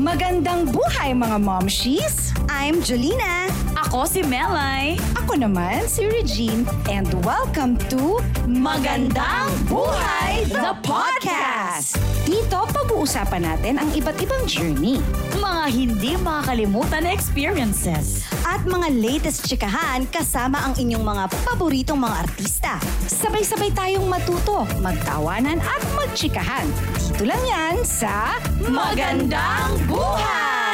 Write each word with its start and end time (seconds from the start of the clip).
Magandang 0.00 0.64
buhay 0.72 1.12
mga 1.12 1.36
momshies! 1.44 2.32
I'm 2.50 2.82
Jolina. 2.82 3.46
Ako 3.78 4.10
si 4.10 4.26
Melay. 4.26 4.98
Ako 5.14 5.38
naman 5.38 5.86
si 5.86 6.02
Regine 6.10 6.66
and 6.90 7.06
welcome 7.22 7.78
to 7.86 8.18
Magandang 8.50 9.54
Buhay, 9.70 10.50
the 10.50 10.74
podcast! 10.82 11.94
Dito 12.26 12.66
pag-uusapan 12.74 13.46
natin 13.46 13.78
ang 13.78 13.94
iba't 13.94 14.18
ibang 14.18 14.42
journey. 14.50 14.98
Mga 15.38 15.64
hindi 15.70 16.18
makakalimutan 16.18 17.06
na 17.06 17.14
experiences. 17.14 18.26
At 18.42 18.66
mga 18.66 18.98
latest 18.98 19.46
chikahan 19.46 20.10
kasama 20.10 20.58
ang 20.58 20.74
inyong 20.74 21.06
mga 21.06 21.24
paboritong 21.46 22.02
mga 22.02 22.16
artista. 22.26 22.82
Sabay-sabay 23.06 23.70
tayong 23.70 24.10
matuto, 24.10 24.66
magtawanan 24.82 25.62
at 25.62 25.82
magchikahan. 25.94 26.66
Dito 26.98 27.30
lang 27.30 27.42
yan 27.46 27.86
sa 27.86 28.42
Magandang 28.58 29.78
Buhay! 29.86 30.69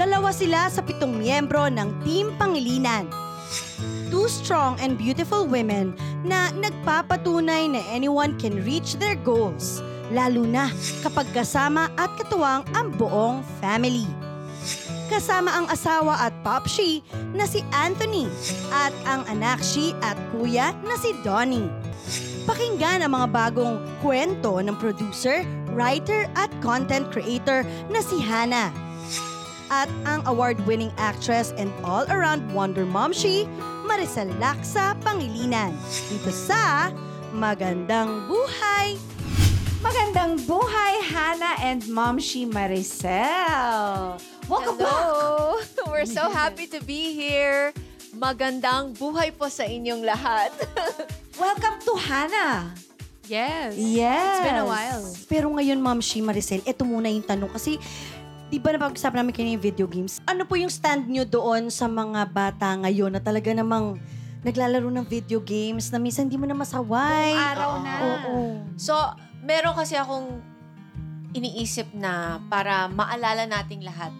Dalawa 0.00 0.32
sila 0.32 0.72
sa 0.72 0.80
pitong 0.80 1.20
miyembro 1.20 1.68
ng 1.68 1.92
Team 2.00 2.32
Pangilinan. 2.40 3.12
Two 4.08 4.24
strong 4.28 4.80
and 4.80 4.96
beautiful 4.96 5.44
women 5.44 5.92
na 6.24 6.48
nagpapatunay 6.56 7.68
na 7.68 7.80
anyone 7.92 8.36
can 8.40 8.56
reach 8.64 8.96
their 8.96 9.16
goals, 9.20 9.84
lalo 10.08 10.48
na 10.48 10.72
kapag 11.04 11.28
kasama 11.36 11.92
at 12.00 12.08
katuwang 12.16 12.64
ang 12.72 12.92
buong 12.96 13.44
family. 13.60 14.08
Kasama 15.12 15.52
ang 15.52 15.68
asawa 15.68 16.16
at 16.24 16.32
popshi 16.40 17.04
na 17.36 17.44
si 17.44 17.60
Anthony 17.76 18.32
at 18.72 18.96
ang 19.04 19.28
anak 19.28 19.60
she 19.60 19.92
at 20.00 20.16
kuya 20.32 20.72
na 20.88 20.96
si 20.96 21.12
Donnie. 21.20 21.68
Pakinggan 22.48 23.04
ang 23.04 23.12
mga 23.12 23.28
bagong 23.28 23.76
kwento 24.00 24.56
ng 24.56 24.72
producer, 24.80 25.44
writer 25.76 26.24
at 26.32 26.48
content 26.64 27.12
creator 27.12 27.60
na 27.92 28.00
si 28.00 28.16
Hannah 28.24 28.72
at 29.72 29.88
ang 30.04 30.20
award-winning 30.28 30.92
actress 31.00 31.56
and 31.56 31.72
all-around 31.80 32.44
wonder 32.52 32.84
mom 32.84 33.08
she, 33.08 33.48
Maricel 33.88 34.28
Laksa 34.36 34.92
Pangilinan. 35.00 35.72
Dito 36.12 36.28
sa 36.28 36.92
Magandang 37.32 38.28
Buhay! 38.28 39.00
Magandang 39.82 40.38
buhay, 40.46 41.02
Hannah 41.10 41.58
and 41.58 41.82
Momshi 41.90 42.46
Maricel! 42.46 44.14
Welcome 44.46 44.76
back! 44.78 44.92
Hello! 44.92 45.58
We're 45.90 46.06
so 46.06 46.28
happy 46.30 46.70
to 46.70 46.78
be 46.84 47.16
here. 47.16 47.74
Magandang 48.14 48.94
buhay 48.94 49.34
po 49.34 49.48
sa 49.48 49.66
inyong 49.66 50.04
lahat. 50.06 50.54
Welcome 51.42 51.82
to 51.82 51.98
Hannah! 51.98 52.76
Yes. 53.26 53.74
Yes! 53.74 54.38
It's 54.38 54.46
been 54.46 54.62
a 54.62 54.68
while. 54.68 55.02
Pero 55.26 55.46
ngayon, 55.50 55.80
Ma'am 55.80 55.98
Shi 55.98 56.22
Maricel, 56.22 56.62
ito 56.62 56.84
muna 56.86 57.10
yung 57.10 57.26
tanong 57.26 57.50
kasi 57.50 57.80
di 58.52 58.60
ba 58.60 58.76
napag-usapan 58.76 59.24
namin 59.24 59.32
kanina 59.32 59.56
yung 59.56 59.64
video 59.64 59.88
games? 59.88 60.20
Ano 60.28 60.44
po 60.44 60.60
yung 60.60 60.68
stand 60.68 61.08
nyo 61.08 61.24
doon 61.24 61.72
sa 61.72 61.88
mga 61.88 62.28
bata 62.28 62.76
ngayon 62.84 63.16
na 63.16 63.22
talaga 63.24 63.48
namang 63.48 63.96
naglalaro 64.44 64.92
ng 64.92 65.08
video 65.08 65.40
games 65.40 65.88
na 65.88 65.96
minsan 65.96 66.28
hindi 66.28 66.36
mo 66.36 66.44
na 66.44 66.52
masaway? 66.52 67.32
Buong 67.32 67.48
araw 67.56 67.72
na. 67.80 67.92
Oo. 68.04 68.36
So, 68.76 68.92
meron 69.40 69.72
kasi 69.72 69.96
akong 69.96 70.44
iniisip 71.32 71.96
na 71.96 72.44
para 72.52 72.92
maalala 72.92 73.48
nating 73.48 73.88
lahat 73.88 74.12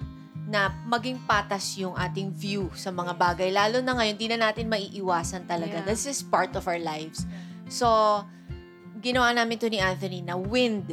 na 0.49 0.73
maging 0.89 1.21
patas 1.29 1.77
yung 1.77 1.93
ating 1.93 2.33
view 2.33 2.73
sa 2.73 2.89
mga 2.89 3.13
bagay. 3.13 3.53
Lalo 3.53 3.85
na 3.85 3.93
ngayon, 4.01 4.17
di 4.17 4.33
na 4.33 4.49
natin 4.49 4.65
maiiwasan 4.73 5.45
talaga. 5.45 5.85
Yeah. 5.85 5.89
This 5.93 6.09
is 6.09 6.25
part 6.25 6.57
of 6.57 6.65
our 6.65 6.81
lives. 6.81 7.29
So, 7.69 7.85
ginawa 9.05 9.37
namin 9.37 9.61
to 9.61 9.69
ni 9.69 9.77
Anthony 9.77 10.25
na 10.25 10.41
wind. 10.41 10.89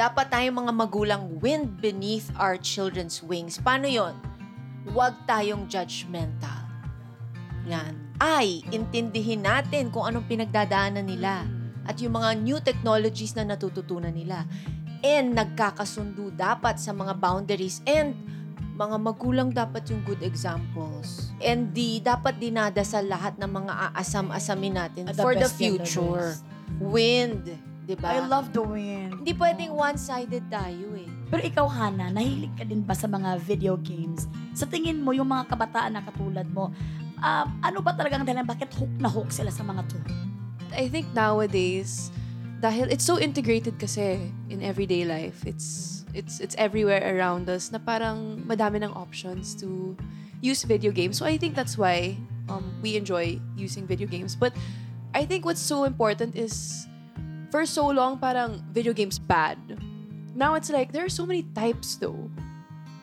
Dapat 0.00 0.32
tayong 0.32 0.64
mga 0.64 0.72
magulang 0.72 1.22
wind 1.44 1.76
beneath 1.76 2.32
our 2.40 2.56
children's 2.56 3.20
wings. 3.20 3.60
Paano 3.60 3.84
yon? 3.84 4.16
Huwag 4.88 5.12
tayong 5.28 5.68
judgmental. 5.68 6.64
Yan. 7.68 8.16
Ay, 8.16 8.64
intindihin 8.72 9.44
natin 9.44 9.92
kung 9.92 10.08
anong 10.08 10.24
pinagdadaanan 10.24 11.04
nila 11.04 11.44
at 11.84 12.00
yung 12.00 12.16
mga 12.16 12.32
new 12.40 12.56
technologies 12.64 13.36
na 13.36 13.44
natututunan 13.44 14.16
nila. 14.16 14.48
And 15.04 15.36
nagkakasundo 15.36 16.32
dapat 16.32 16.80
sa 16.80 16.96
mga 16.96 17.20
boundaries 17.20 17.84
and 17.84 18.16
mga 18.80 18.96
magulang 18.96 19.52
dapat 19.52 19.84
yung 19.92 20.00
good 20.08 20.24
examples. 20.24 21.28
And 21.44 21.76
di, 21.76 22.00
dapat 22.00 22.40
dinadasal 22.40 23.04
lahat 23.04 23.36
ng 23.36 23.52
mga 23.52 23.92
aasam-asamin 23.92 24.80
natin 24.80 25.02
At 25.12 25.20
the 25.20 25.24
for 25.28 25.36
the 25.36 25.44
the 25.44 25.52
future. 25.52 26.40
best. 26.40 26.48
Wind, 26.80 27.52
di 27.90 27.98
ba? 27.98 28.14
I 28.14 28.22
love 28.22 28.54
the 28.54 28.62
wind. 28.62 29.26
Hindi 29.26 29.34
pwedeng 29.34 29.74
one-sided 29.74 30.46
tayo 30.46 30.94
eh. 30.94 31.10
Pero 31.26 31.42
ikaw, 31.42 31.66
Hana, 31.66 32.14
nahilig 32.14 32.54
ka 32.54 32.62
din 32.62 32.86
ba 32.86 32.94
sa 32.94 33.10
mga 33.10 33.42
video 33.42 33.74
games? 33.82 34.30
Sa 34.54 34.66
tingin 34.66 35.02
mo, 35.02 35.10
yung 35.10 35.26
mga 35.26 35.50
kabataan 35.50 35.98
na 35.98 36.02
katulad 36.06 36.46
mo, 36.50 36.70
um, 37.18 37.48
ano 37.62 37.78
ba 37.82 37.94
talagang 37.94 38.22
dahilan? 38.22 38.46
Bakit 38.46 38.70
hook 38.78 38.92
na 38.98 39.10
hook 39.10 39.34
sila 39.34 39.50
sa 39.50 39.66
mga 39.66 39.82
to? 39.90 39.98
I 40.70 40.86
think 40.86 41.10
nowadays, 41.10 42.14
dahil 42.62 42.86
it's 42.92 43.06
so 43.06 43.18
integrated 43.18 43.74
kasi 43.80 44.30
in 44.46 44.62
everyday 44.62 45.02
life. 45.02 45.42
It's 45.48 46.02
it's 46.12 46.42
it's 46.42 46.54
everywhere 46.58 47.00
around 47.00 47.48
us 47.48 47.72
na 47.72 47.80
parang 47.80 48.44
madami 48.44 48.82
ng 48.84 48.92
options 48.92 49.56
to 49.58 49.96
use 50.44 50.62
video 50.62 50.92
games. 50.92 51.18
So 51.18 51.24
I 51.24 51.40
think 51.40 51.56
that's 51.56 51.80
why 51.80 52.20
um, 52.52 52.78
we 52.84 53.00
enjoy 53.00 53.40
using 53.56 53.88
video 53.88 54.06
games. 54.06 54.36
But 54.36 54.52
I 55.16 55.24
think 55.24 55.48
what's 55.48 55.62
so 55.62 55.88
important 55.88 56.36
is 56.36 56.86
for 57.50 57.66
so 57.66 57.90
long 57.90 58.18
parang 58.18 58.62
video 58.72 58.94
games 58.94 59.18
bad. 59.18 59.58
Now 60.34 60.54
it's 60.54 60.70
like 60.70 60.94
there 60.94 61.04
are 61.04 61.12
so 61.12 61.26
many 61.26 61.44
types 61.52 61.98
though. 61.98 62.30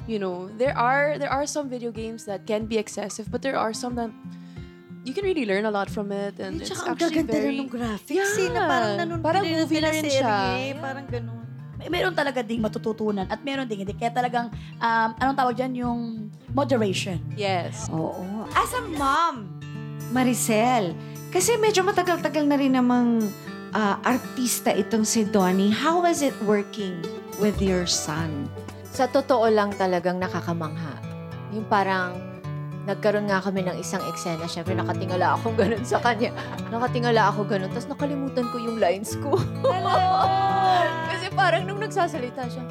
You 0.07 0.19
know, 0.19 0.47
there 0.55 0.71
are 0.71 1.19
there 1.19 1.29
are 1.29 1.43
some 1.45 1.67
video 1.67 1.91
games 1.91 2.23
that 2.25 2.47
can 2.47 2.65
be 2.65 2.79
excessive, 2.79 3.27
but 3.27 3.43
there 3.43 3.59
are 3.59 3.75
some 3.75 3.99
that 3.99 4.09
you 5.03 5.11
can 5.11 5.23
really 5.23 5.43
learn 5.47 5.67
a 5.67 5.71
lot 5.71 5.91
from 5.91 6.11
it 6.11 6.39
and 6.39 6.59
At 6.59 6.67
it's 6.67 6.79
ang 6.79 6.95
actually 6.95 7.23
gaganda 7.23 7.31
very 7.31 7.59
ng 7.63 7.71
graphics 7.71 8.35
eh, 8.39 8.51
na 8.51 8.59
Yeah. 8.59 8.67
parang 8.67 8.91
nanonood 8.99 9.23
Parang 9.23 9.43
movie 9.43 9.79
na 9.83 9.89
rin 9.91 10.03
siya. 10.03 10.35
Parang 10.79 11.07
ganun. 11.07 11.43
May, 11.77 11.87
meron 11.93 12.15
talaga 12.17 12.41
ding 12.41 12.59
matututunan 12.59 13.27
at 13.29 13.39
meron 13.45 13.69
ding 13.69 13.85
hindi. 13.85 13.93
Kaya 13.93 14.09
talagang, 14.09 14.49
um, 14.81 15.09
anong 15.21 15.37
tawag 15.37 15.53
dyan? 15.55 15.71
Yung 15.77 15.99
moderation. 16.51 17.21
Yes. 17.37 17.85
Oo. 17.93 18.49
As 18.51 18.73
a 18.73 18.81
mom, 18.83 19.61
Maricel, 20.09 20.91
kasi 21.29 21.53
medyo 21.61 21.85
matagal-tagal 21.85 22.43
na 22.49 22.57
rin 22.57 22.73
namang 22.73 23.21
ah, 23.73 23.99
artista 24.03 24.71
itong 24.71 25.03
si 25.03 25.27
Donnie. 25.27 25.71
How 25.71 25.99
was 26.03 26.23
it 26.23 26.35
working 26.45 27.01
with 27.41 27.59
your 27.59 27.87
son? 27.87 28.47
Sa 28.93 29.09
totoo 29.09 29.47
lang 29.51 29.75
talagang 29.75 30.19
nakakamangha. 30.21 30.99
Yung 31.51 31.67
parang 31.67 32.15
nagkaroon 32.87 33.27
nga 33.27 33.43
kami 33.43 33.67
ng 33.67 33.75
isang 33.79 34.03
eksena. 34.07 34.47
Siyempre, 34.47 34.75
nakatingala 34.75 35.35
ako 35.35 35.51
ganun 35.55 35.83
sa 35.83 35.99
kanya. 35.99 36.31
Nakatingala 36.71 37.31
ako 37.33 37.43
ganun. 37.43 37.67
Tapos 37.75 37.91
nakalimutan 37.91 38.47
ko 38.51 38.57
yung 38.61 38.79
lines 38.79 39.19
ko. 39.19 39.35
Kasi 41.11 41.27
parang 41.35 41.67
nung 41.67 41.83
nagsasalita 41.83 42.47
siya, 42.47 42.63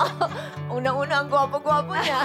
Unang-una, 0.76 1.14
ang 1.22 1.28
gwapo-gwapo 1.28 1.92
niya. 1.98 2.20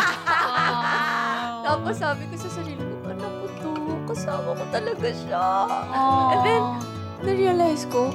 Tapos 1.66 1.96
sabi 1.98 2.24
ko 2.30 2.36
sa 2.38 2.50
sarili 2.62 2.82
ko, 2.82 2.96
anak 3.10 3.32
ko 3.42 3.46
to, 3.60 3.72
kasama 4.14 4.50
ko 4.54 4.64
talaga 4.70 5.10
siya. 5.10 5.46
And 6.32 6.40
then, 6.46 6.64
na-realize 7.26 7.90
ko, 7.90 8.14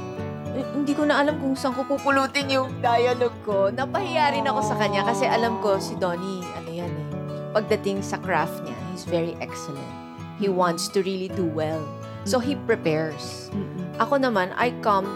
eh, 0.54 0.64
hindi 0.72 0.94
ko 0.94 1.02
na 1.02 1.18
alam 1.18 1.42
kung 1.42 1.58
saan 1.58 1.74
ko 1.74 1.82
pupulutin 1.82 2.46
yung 2.46 2.78
dialogue 2.78 3.36
ko. 3.42 3.68
Napahiya 3.74 4.38
rin 4.38 4.46
ako 4.46 4.60
sa 4.62 4.78
kanya 4.78 5.02
kasi 5.02 5.26
alam 5.26 5.58
ko 5.58 5.82
si 5.82 5.98
Donnie, 5.98 6.46
ano 6.54 6.70
yan 6.70 6.90
eh. 6.90 7.06
Pagdating 7.50 8.06
sa 8.06 8.22
craft 8.22 8.62
niya, 8.62 8.78
he's 8.94 9.02
very 9.02 9.34
excellent. 9.42 9.90
He 10.38 10.46
wants 10.46 10.86
to 10.94 11.02
really 11.02 11.28
do 11.34 11.44
well. 11.50 11.82
So 12.22 12.38
he 12.38 12.54
prepares. 12.54 13.50
Ako 13.98 14.22
naman, 14.22 14.54
I 14.54 14.70
come 14.80 15.10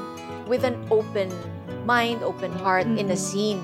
with 0.51 0.67
an 0.67 0.77
open 0.91 1.31
mind, 1.87 2.21
open 2.27 2.53
heart 2.53 2.91
in 2.99 3.09
a 3.09 3.17
scene. 3.17 3.63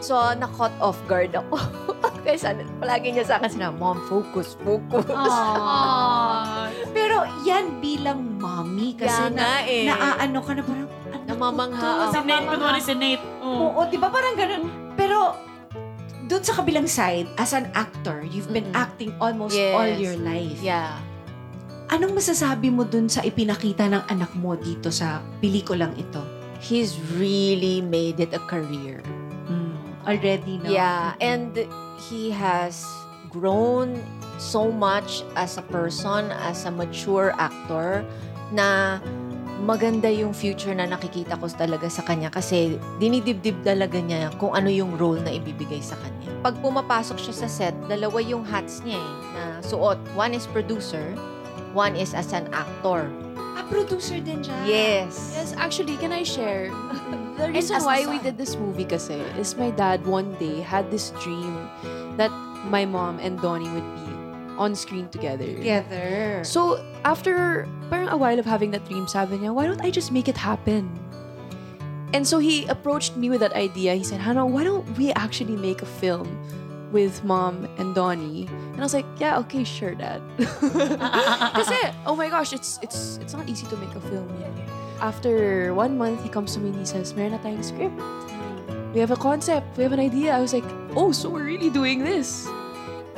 So, 0.00 0.16
na-caught 0.16 0.72
off 0.80 0.96
guard 1.04 1.36
ako. 1.36 1.60
Kaya 2.30 2.62
palagi 2.78 3.08
niya 3.10 3.26
sa 3.26 3.34
akin 3.42 3.50
sinabi, 3.50 3.74
Mom, 3.74 3.98
focus, 4.06 4.54
focus. 4.62 5.02
Pero 6.96 7.26
yan 7.42 7.82
bilang 7.82 8.38
mommy 8.38 8.94
kasi 8.94 9.10
Kaya 9.10 9.34
na, 9.34 9.66
eh. 9.66 9.90
naaano 9.90 10.38
ka 10.38 10.52
na 10.54 10.62
parang, 10.62 10.88
ano 11.10 11.22
Namamangha 11.26 11.88
ako. 12.06 12.12
Si 12.14 12.20
Nate, 12.22 12.46
kunwari 12.46 12.80
si 12.80 12.94
Nate. 12.94 13.24
Oo, 13.42 13.80
di 13.90 13.98
ba 13.98 14.08
parang 14.14 14.34
ganun? 14.38 14.62
Pero, 14.94 15.34
doon 16.30 16.42
sa 16.46 16.54
kabilang 16.54 16.86
side, 16.86 17.26
as 17.34 17.50
an 17.50 17.66
actor, 17.74 18.22
you've 18.22 18.50
been 18.54 18.70
Mm-mm. 18.70 18.78
acting 18.86 19.10
almost 19.18 19.58
Yes. 19.58 19.74
all 19.74 19.90
your 19.90 20.14
life. 20.22 20.58
Yeah. 20.62 20.94
Anong 21.90 22.14
masasabi 22.14 22.70
mo 22.70 22.86
dun 22.86 23.10
sa 23.10 23.26
ipinakita 23.26 23.90
ng 23.90 24.06
anak 24.06 24.30
mo 24.38 24.54
dito 24.54 24.94
sa 24.94 25.18
pelikulang 25.42 25.98
ito? 25.98 26.22
He's 26.62 26.94
really 27.18 27.82
made 27.82 28.22
it 28.22 28.30
a 28.30 28.42
career. 28.46 29.02
Already, 30.00 30.56
no? 30.64 30.72
Yeah, 30.72 31.12
and 31.20 31.52
he 32.08 32.30
has 32.32 32.86
grown 33.28 34.00
so 34.40 34.72
much 34.72 35.22
as 35.36 35.58
a 35.58 35.64
person, 35.68 36.32
as 36.32 36.64
a 36.64 36.72
mature 36.72 37.36
actor, 37.36 38.04
na 38.50 38.98
maganda 39.60 40.08
yung 40.08 40.32
future 40.32 40.72
na 40.72 40.88
nakikita 40.88 41.36
ko 41.36 41.46
talaga 41.52 41.86
sa 41.92 42.00
kanya 42.00 42.32
kasi 42.32 42.80
dinidibdib 42.96 43.60
talaga 43.60 44.00
niya 44.00 44.32
kung 44.40 44.56
ano 44.56 44.72
yung 44.72 44.96
role 44.96 45.20
na 45.20 45.36
ibibigay 45.36 45.84
sa 45.84 45.94
kanya. 46.00 46.32
Pag 46.40 46.56
pumapasok 46.64 47.20
siya 47.20 47.34
sa 47.44 47.48
set, 47.48 47.76
dalawa 47.84 48.24
yung 48.24 48.40
hats 48.40 48.80
niya 48.80 48.96
eh, 48.96 49.12
na 49.36 49.42
suot. 49.60 50.00
One 50.16 50.32
is 50.32 50.48
producer, 50.48 51.12
one 51.76 51.92
is 51.92 52.16
as 52.16 52.32
an 52.32 52.48
actor. 52.56 53.04
Ah, 53.60 53.64
producer 53.68 54.16
din 54.16 54.40
siya. 54.40 54.56
Yes. 54.64 55.36
Yes, 55.36 55.52
actually, 55.60 56.00
can 56.00 56.16
I 56.16 56.24
share? 56.24 56.72
The 57.40 57.48
And 57.48 57.54
reason 57.56 57.76
as 57.80 57.88
why 57.88 58.04
we 58.04 58.20
did 58.20 58.36
this 58.36 58.52
movie 58.60 58.84
kasi 58.84 59.16
is 59.40 59.56
my 59.56 59.72
dad 59.72 60.04
one 60.04 60.36
day 60.36 60.60
had 60.60 60.92
this 60.92 61.08
dream 61.24 61.56
that 62.20 62.28
my 62.68 62.84
mom 62.84 63.16
and 63.16 63.40
Donnie 63.40 63.72
would 63.72 63.88
be 63.96 64.12
on 64.60 64.76
screen 64.76 65.08
together. 65.08 65.48
Together. 65.48 66.44
So, 66.44 66.84
after 67.08 67.64
parang 67.88 68.12
a 68.12 68.16
while 68.20 68.36
of 68.36 68.44
having 68.44 68.76
that 68.76 68.84
dream, 68.84 69.08
sabi 69.08 69.40
niya, 69.40 69.56
why 69.56 69.64
don't 69.64 69.80
I 69.80 69.88
just 69.88 70.12
make 70.12 70.28
it 70.28 70.36
happen? 70.36 70.92
And 72.12 72.28
so 72.28 72.36
he 72.36 72.68
approached 72.68 73.16
me 73.16 73.32
with 73.32 73.40
that 73.40 73.56
idea. 73.56 73.96
He 73.96 74.04
said, 74.04 74.20
Hannah, 74.20 74.44
why 74.44 74.64
don't 74.64 74.84
we 75.00 75.08
actually 75.16 75.56
make 75.56 75.80
a 75.80 75.88
film 75.88 76.28
with 76.92 77.24
mom 77.24 77.64
and 77.80 77.94
Donnie? 77.96 78.52
And 78.76 78.76
I 78.76 78.84
was 78.84 78.92
like, 78.92 79.08
yeah, 79.16 79.40
okay, 79.48 79.64
sure, 79.64 79.96
dad. 79.96 80.20
Kasi, 81.56 81.78
oh 82.04 82.12
my 82.12 82.28
gosh, 82.28 82.52
it's 82.52 82.76
it's 82.84 83.16
it's 83.24 83.32
not 83.32 83.48
easy 83.48 83.64
to 83.72 83.80
make 83.80 83.96
a 83.96 84.02
film. 84.12 84.28
yet. 84.36 84.52
After 85.00 85.72
one 85.74 85.96
month, 85.96 86.22
he 86.22 86.28
comes 86.28 86.54
to 86.54 86.60
me 86.60 86.68
and 86.70 86.78
he 86.78 86.84
says, 86.84 87.16
meron 87.16 87.32
na 87.32 87.40
tayong 87.40 87.64
script. 87.64 87.96
We 88.92 89.00
have 89.00 89.10
a 89.10 89.16
concept. 89.16 89.76
We 89.76 89.82
have 89.84 89.92
an 89.92 90.00
idea. 90.00 90.36
I 90.36 90.40
was 90.40 90.52
like, 90.52 90.66
oh, 90.96 91.12
so 91.12 91.30
we're 91.30 91.48
really 91.48 91.70
doing 91.70 92.04
this. 92.04 92.46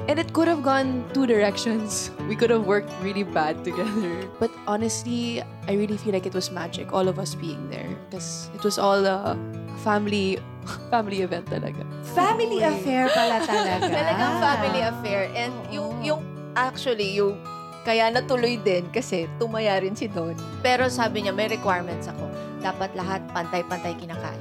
And 0.08 0.19
it 0.19 0.32
could 0.32 0.49
have 0.49 0.62
gone 0.62 1.06
two 1.14 1.26
directions. 1.26 2.11
We 2.29 2.34
could 2.34 2.50
have 2.50 2.67
worked 2.67 2.90
really 3.02 3.23
bad 3.23 3.64
together. 3.64 4.26
But 4.38 4.50
honestly, 4.67 5.43
I 5.67 5.73
really 5.75 5.96
feel 5.96 6.12
like 6.12 6.26
it 6.26 6.34
was 6.34 6.50
magic, 6.50 6.93
all 6.93 7.06
of 7.06 7.19
us 7.19 7.34
being 7.34 7.70
there. 7.70 7.88
Because 8.11 8.50
it 8.55 8.64
was 8.64 8.79
all 8.79 9.06
a 9.06 9.38
family 9.82 10.43
family 10.90 11.23
event 11.23 11.46
talaga. 11.46 11.82
Family 12.14 12.62
affair 12.62 13.11
pala 13.11 13.43
talaga. 13.46 13.90
Talagang 13.99 14.34
family 14.38 14.82
affair. 14.82 15.31
And 15.34 15.55
yung, 15.70 16.02
yung, 16.02 16.23
actually, 16.55 17.11
yung, 17.14 17.38
kaya 17.82 18.14
natuloy 18.14 18.58
din 18.62 18.87
kasi 18.94 19.26
tumaya 19.43 19.79
rin 19.82 19.99
si 19.99 20.06
Don. 20.06 20.38
Pero 20.62 20.87
sabi 20.87 21.26
niya, 21.26 21.34
may 21.34 21.50
requirements 21.50 22.06
ako. 22.06 22.31
Dapat 22.62 22.94
lahat 22.94 23.26
pantay-pantay 23.34 23.99
kinakain. 23.99 24.38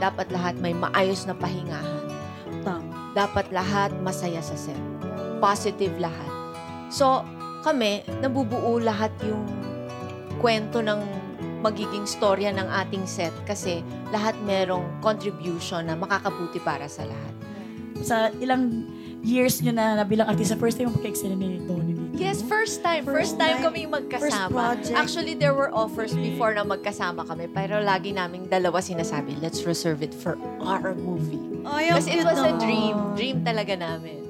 Dapat 0.00 0.32
lahat 0.32 0.56
may 0.56 0.72
maayos 0.72 1.28
na 1.28 1.36
pahingahan. 1.36 2.08
Tama. 2.64 3.12
Dapat 3.12 3.52
lahat 3.52 3.92
masaya 4.00 4.40
sa 4.40 4.56
set. 4.56 4.80
Positive 5.36 5.92
lahat. 6.00 6.32
So, 6.88 7.20
kami, 7.60 8.08
nabubuo 8.24 8.80
lahat 8.80 9.12
yung 9.20 9.44
kwento 10.40 10.80
ng 10.80 11.04
magiging 11.60 12.06
storya 12.06 12.54
ng 12.54 12.68
ating 12.86 13.04
set 13.04 13.34
kasi 13.44 13.82
lahat 14.14 14.32
merong 14.46 14.86
contribution 15.02 15.84
na 15.90 15.98
makakabuti 15.98 16.62
para 16.62 16.86
sa 16.86 17.04
lahat. 17.04 17.34
Sa 18.00 18.16
ilang 18.38 18.86
years 19.26 19.58
nyo 19.60 19.74
na 19.74 19.98
nabilang 19.98 20.30
artista, 20.30 20.54
first 20.54 20.78
time 20.78 20.88
mo 20.88 20.96
pagka-excel 20.96 21.34
ni 21.34 21.58
dito. 21.58 21.97
Yes, 22.18 22.42
first 22.42 22.82
time. 22.82 23.06
First, 23.06 23.14
First 23.16 23.36
time 23.38 23.62
time. 23.62 23.66
kami 23.70 23.82
First 23.86 23.94
magkasama. 23.94 24.50
project. 24.50 24.96
Actually, 24.98 25.34
there 25.38 25.54
were 25.54 25.70
offers 25.70 26.12
before 26.12 26.50
na 26.50 26.66
magkasama 26.66 27.22
kami. 27.22 27.46
Pero 27.48 27.78
lagi 27.78 28.10
naming 28.10 28.50
dalawa 28.50 28.82
sinasabi, 28.82 29.38
let's 29.38 29.62
reserve 29.62 30.02
it 30.02 30.10
for 30.10 30.34
our 30.58 30.98
movie. 30.98 31.38
Kasi 31.62 32.18
it 32.18 32.26
was 32.26 32.42
a 32.42 32.50
naman. 32.52 32.58
dream. 32.58 32.96
Dream 33.14 33.36
talaga 33.46 33.78
namin. 33.78 34.26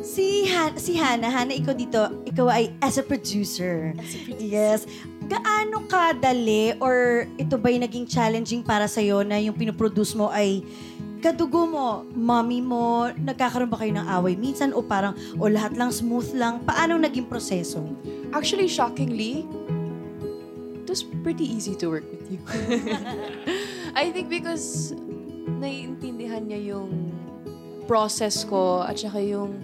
Si, 0.00 0.48
Han 0.48 0.80
si 0.80 0.96
Hannah, 0.96 1.28
Hannah, 1.28 1.52
ikaw 1.52 1.76
dito, 1.76 2.00
ikaw 2.24 2.48
ay 2.48 2.72
as 2.80 2.96
a 2.96 3.04
producer. 3.04 3.92
Yes. 4.40 4.88
Gaano 5.28 5.84
kadali 5.84 6.72
or 6.80 7.28
ito 7.36 7.60
ba'y 7.60 7.76
naging 7.78 8.08
challenging 8.08 8.64
para 8.64 8.88
sa'yo 8.88 9.20
na 9.20 9.36
yung 9.36 9.52
pinoproduce 9.52 10.16
mo 10.16 10.32
ay 10.32 10.64
kadugo 11.20 11.68
mo, 11.68 12.02
mommy 12.16 12.64
mo, 12.64 13.12
nagkakaroon 13.12 13.68
ba 13.68 13.78
kayo 13.78 13.92
ng 14.00 14.08
away 14.08 14.34
minsan 14.34 14.72
o 14.72 14.80
parang, 14.80 15.12
o 15.36 15.46
lahat 15.46 15.76
lang 15.76 15.92
smooth 15.92 16.32
lang? 16.34 16.64
Paano 16.64 16.96
naging 16.96 17.28
proseso? 17.28 17.84
Actually, 18.32 18.66
shockingly, 18.66 19.44
it 20.80 20.88
was 20.88 21.04
pretty 21.22 21.44
easy 21.44 21.76
to 21.76 21.92
work 21.92 22.06
with 22.08 22.24
you. 22.32 22.40
I 24.00 24.08
think 24.10 24.32
because 24.32 24.96
naiintindihan 25.60 26.48
niya 26.48 26.74
yung 26.74 27.12
process 27.84 28.42
ko 28.42 28.82
at 28.82 28.96
saka 28.96 29.20
yung 29.20 29.60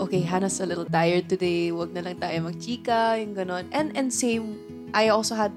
okay, 0.00 0.24
Hannah's 0.24 0.58
a 0.60 0.66
little 0.66 0.88
tired 0.88 1.28
today, 1.28 1.70
wag 1.70 1.92
na 1.92 2.00
lang 2.00 2.16
tayo 2.16 2.48
magchika, 2.48 3.20
yung 3.20 3.36
ganon. 3.36 3.68
And, 3.70 3.92
and 3.94 4.08
same, 4.08 4.58
I 4.94 5.08
also 5.08 5.36
had 5.36 5.52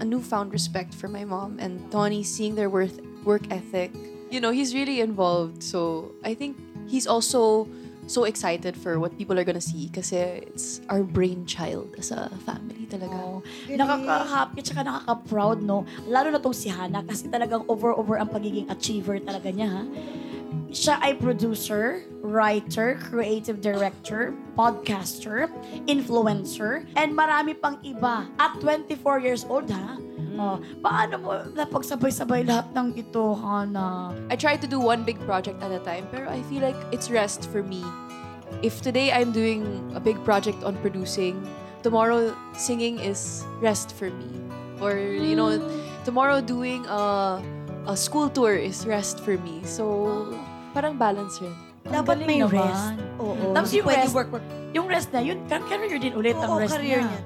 a 0.00 0.04
newfound 0.04 0.52
respect 0.52 0.94
for 0.94 1.08
my 1.08 1.24
mom 1.24 1.60
and 1.60 1.80
Tony 1.92 2.24
seeing 2.24 2.56
their 2.56 2.70
worth, 2.70 3.00
work 3.24 3.44
ethic. 3.52 3.92
You 4.30 4.40
know, 4.40 4.50
he's 4.50 4.74
really 4.74 5.00
involved. 5.00 5.62
So, 5.62 6.12
I 6.24 6.34
think 6.34 6.58
he's 6.86 7.06
also 7.06 7.68
so 8.06 8.22
excited 8.24 8.76
for 8.78 8.98
what 8.98 9.18
people 9.18 9.38
are 9.38 9.42
gonna 9.42 9.60
see 9.60 9.90
kasi 9.90 10.46
it's 10.46 10.80
our 10.88 11.02
brainchild 11.02 11.90
as 11.98 12.14
a 12.14 12.30
family 12.46 12.86
talaga. 12.86 13.18
Oo. 13.18 13.42
Nakaka-happy 13.66 14.62
at 14.62 14.66
saka 14.70 14.82
nakaka-proud, 14.86 15.58
no? 15.62 15.82
Lalo 16.06 16.30
na 16.30 16.38
tong 16.38 16.54
si 16.54 16.70
Hannah 16.70 17.02
kasi 17.02 17.26
talagang 17.26 17.66
over-over 17.66 18.14
ang 18.18 18.30
pagiging 18.30 18.70
achiever 18.70 19.18
talaga 19.18 19.50
niya, 19.50 19.68
ha? 19.68 19.82
Siya 20.70 21.02
ay 21.02 21.18
producer, 21.18 22.06
writer, 22.22 22.94
creative 23.10 23.58
director, 23.58 24.34
podcaster, 24.54 25.50
influencer, 25.90 26.86
and 26.94 27.10
marami 27.10 27.58
pang 27.58 27.78
iba. 27.82 28.30
At 28.38 28.54
24 28.62 29.18
years 29.18 29.42
old, 29.50 29.66
ha? 29.66 29.98
Oh, 30.36 30.60
paano 30.84 31.14
mo 31.16 31.30
napagsabay-sabay 31.56 32.44
lahat 32.44 32.68
ng 32.76 32.92
ito, 32.96 33.34
Hannah? 33.40 34.12
I 34.28 34.36
try 34.36 34.60
to 34.60 34.68
do 34.68 34.76
one 34.76 35.02
big 35.02 35.16
project 35.24 35.64
at 35.64 35.72
a 35.72 35.80
time, 35.80 36.04
pero 36.12 36.28
I 36.28 36.44
feel 36.52 36.60
like 36.60 36.76
it's 36.92 37.08
rest 37.08 37.48
for 37.48 37.64
me. 37.64 37.80
If 38.60 38.84
today 38.84 39.10
I'm 39.10 39.32
doing 39.32 39.64
a 39.96 40.00
big 40.00 40.20
project 40.22 40.62
on 40.62 40.76
producing, 40.84 41.40
tomorrow 41.82 42.36
singing 42.54 43.00
is 43.00 43.42
rest 43.60 43.96
for 43.96 44.12
me. 44.12 44.28
Or, 44.80 44.96
you 44.96 45.34
know, 45.34 45.56
tomorrow 46.04 46.44
doing 46.44 46.84
a, 46.86 47.40
a 47.88 47.96
school 47.96 48.28
tour 48.28 48.54
is 48.54 48.84
rest 48.84 49.24
for 49.24 49.40
me. 49.40 49.64
So, 49.64 50.36
parang 50.76 51.00
balance 51.00 51.40
rin. 51.40 51.56
Dapat 51.88 52.26
may 52.28 52.44
rest. 52.44 52.98
Oo. 53.22 53.54
Tapos 53.56 53.72
yung 53.72 53.86
pwede 53.88 54.04
rest, 54.04 54.14
work, 54.14 54.30
work. 54.34 54.44
yung 54.74 54.86
rest 54.90 55.08
na, 55.14 55.22
yun, 55.24 55.40
career 55.48 55.96
din 55.96 56.12
ulit 56.12 56.36
ang 56.36 56.50
Oo, 56.54 56.60
rest 56.60 56.76
career 56.76 57.00
niya. 57.00 57.08
niya. 57.08 57.22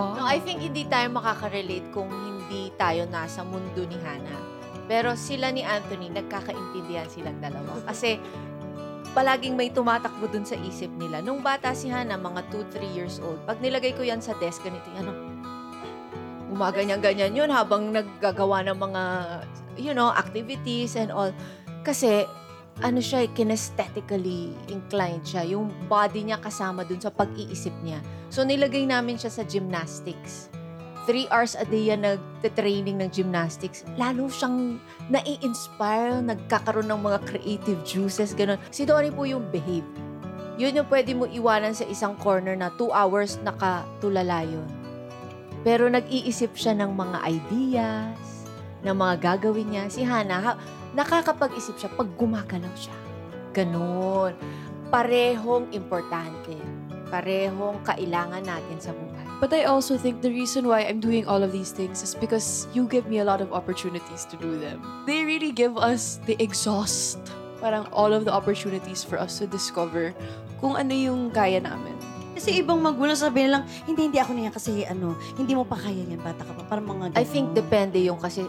No, 0.00 0.24
I 0.24 0.40
think 0.40 0.64
hindi 0.64 0.88
tayo 0.88 1.12
makaka-relate 1.12 1.92
kung 1.92 2.08
hindi 2.08 2.72
tayo 2.80 3.04
nasa 3.06 3.44
mundo 3.44 3.84
ni 3.84 3.98
Hannah. 4.00 4.42
Pero 4.90 5.14
sila 5.14 5.54
ni 5.54 5.62
Anthony, 5.62 6.10
nagkakaintindihan 6.10 7.06
silang 7.06 7.38
dalawa. 7.38 7.78
Kasi 7.86 8.18
palaging 9.14 9.54
may 9.58 9.70
tumatakbo 9.70 10.26
dun 10.30 10.46
sa 10.46 10.58
isip 10.58 10.90
nila. 10.98 11.22
Nung 11.22 11.42
bata 11.42 11.74
si 11.74 11.90
Hannah, 11.90 12.18
mga 12.18 12.46
2-3 12.50 12.96
years 12.96 13.16
old, 13.22 13.38
pag 13.46 13.58
nilagay 13.62 13.94
ko 13.94 14.02
yan 14.02 14.22
sa 14.22 14.34
desk, 14.38 14.62
ganito 14.62 14.86
yan, 14.94 15.06
ano, 15.06 15.12
umaganyan-ganyan 16.50 17.30
yun 17.30 17.50
habang 17.50 17.94
naggagawa 17.94 18.66
ng 18.66 18.78
mga, 18.78 19.02
you 19.78 19.94
know, 19.94 20.10
activities 20.10 20.98
and 20.98 21.14
all. 21.14 21.30
Kasi, 21.86 22.26
ano 22.80 23.00
siya, 23.00 23.28
eh, 23.28 23.30
kinesthetically 23.36 24.56
inclined 24.72 25.24
siya. 25.24 25.44
Yung 25.44 25.68
body 25.86 26.28
niya 26.28 26.40
kasama 26.40 26.84
dun 26.84 27.00
sa 27.00 27.12
pag-iisip 27.12 27.72
niya. 27.84 28.00
So, 28.32 28.44
nilagay 28.44 28.88
namin 28.88 29.20
siya 29.20 29.28
sa 29.28 29.44
gymnastics. 29.44 30.48
Three 31.08 31.28
hours 31.32 31.56
a 31.56 31.64
day 31.64 31.92
yan 31.92 32.04
nag-training 32.04 33.00
ng 33.00 33.10
gymnastics. 33.12 33.84
Lalo 33.96 34.28
siyang 34.28 34.80
nai-inspire, 35.08 36.20
nagkakaroon 36.24 36.88
ng 36.88 37.00
mga 37.00 37.18
creative 37.28 37.80
juices, 37.84 38.36
ganun. 38.36 38.60
Si 38.72 38.84
Donnie 38.84 39.12
po 39.12 39.24
yung 39.24 39.44
behave. 39.48 39.86
Yun 40.60 40.76
yung 40.76 40.88
pwede 40.92 41.16
mo 41.16 41.24
iwanan 41.24 41.72
sa 41.72 41.88
isang 41.88 42.12
corner 42.20 42.52
na 42.52 42.68
two 42.76 42.92
hours 42.92 43.40
nakatulala 43.40 44.44
yun. 44.44 44.68
Pero 45.64 45.88
nag-iisip 45.88 46.52
siya 46.56 46.76
ng 46.76 46.92
mga 46.92 47.18
ideas, 47.28 48.16
ng 48.84 48.96
mga 48.96 49.14
gagawin 49.20 49.68
niya. 49.72 49.84
Si 49.92 50.04
Hannah, 50.04 50.40
ha- 50.40 50.60
nakakapag-isip 50.94 51.78
siya 51.78 51.90
pag 51.94 52.08
gumagalaw 52.18 52.74
siya. 52.74 52.96
Ganon. 53.54 54.34
Parehong 54.90 55.70
importante. 55.70 56.54
Parehong 57.10 57.82
kailangan 57.86 58.42
natin 58.42 58.78
sa 58.78 58.94
buhay. 58.94 59.26
But 59.40 59.56
I 59.56 59.64
also 59.64 59.96
think 59.96 60.20
the 60.20 60.28
reason 60.28 60.68
why 60.68 60.84
I'm 60.84 61.00
doing 61.00 61.24
all 61.24 61.40
of 61.40 61.48
these 61.48 61.72
things 61.72 62.04
is 62.04 62.12
because 62.12 62.68
you 62.76 62.84
give 62.84 63.08
me 63.08 63.24
a 63.24 63.26
lot 63.26 63.40
of 63.40 63.56
opportunities 63.56 64.28
to 64.28 64.36
do 64.36 64.60
them. 64.60 64.84
They 65.08 65.24
really 65.24 65.50
give 65.50 65.80
us 65.80 66.20
the 66.28 66.36
exhaust. 66.36 67.18
Parang 67.56 67.88
all 67.88 68.12
of 68.12 68.28
the 68.28 68.32
opportunities 68.32 69.00
for 69.00 69.16
us 69.16 69.40
to 69.40 69.48
discover 69.48 70.12
kung 70.60 70.76
ano 70.76 70.92
yung 70.92 71.32
kaya 71.32 71.56
namin. 71.64 71.96
Kasi 72.36 72.60
ibang 72.60 72.84
magulang 72.84 73.16
sabihin 73.16 73.52
lang, 73.52 73.64
hindi, 73.88 74.12
hindi 74.12 74.20
ako 74.20 74.32
niya 74.36 74.52
kasi 74.52 74.84
ano, 74.84 75.16
hindi 75.36 75.56
mo 75.56 75.64
pa 75.64 75.76
kaya 75.76 76.04
yan, 76.04 76.20
bata 76.20 76.44
ka 76.44 76.52
pa. 76.56 76.62
Parang 76.76 76.88
mga 76.88 77.16
I 77.16 77.24
think 77.24 77.56
depende 77.56 77.96
yung 78.00 78.20
kasi 78.20 78.44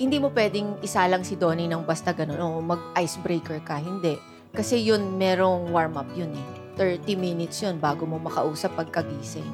hindi 0.00 0.16
mo 0.16 0.32
pwedeng 0.32 0.80
isa 0.80 1.04
lang 1.04 1.20
si 1.20 1.36
Donnie 1.36 1.68
ng 1.68 1.84
basta 1.84 2.16
ganun 2.16 2.40
o 2.40 2.64
mag-icebreaker 2.64 3.60
ka. 3.60 3.76
Hindi. 3.76 4.16
Kasi 4.48 4.80
yun, 4.80 5.20
merong 5.20 5.68
warm-up 5.68 6.08
yun 6.16 6.32
eh. 6.32 6.46
30 6.80 7.04
minutes 7.20 7.60
yun 7.60 7.76
bago 7.76 8.08
mo 8.08 8.16
makausap 8.16 8.72
pagkagising. 8.80 9.44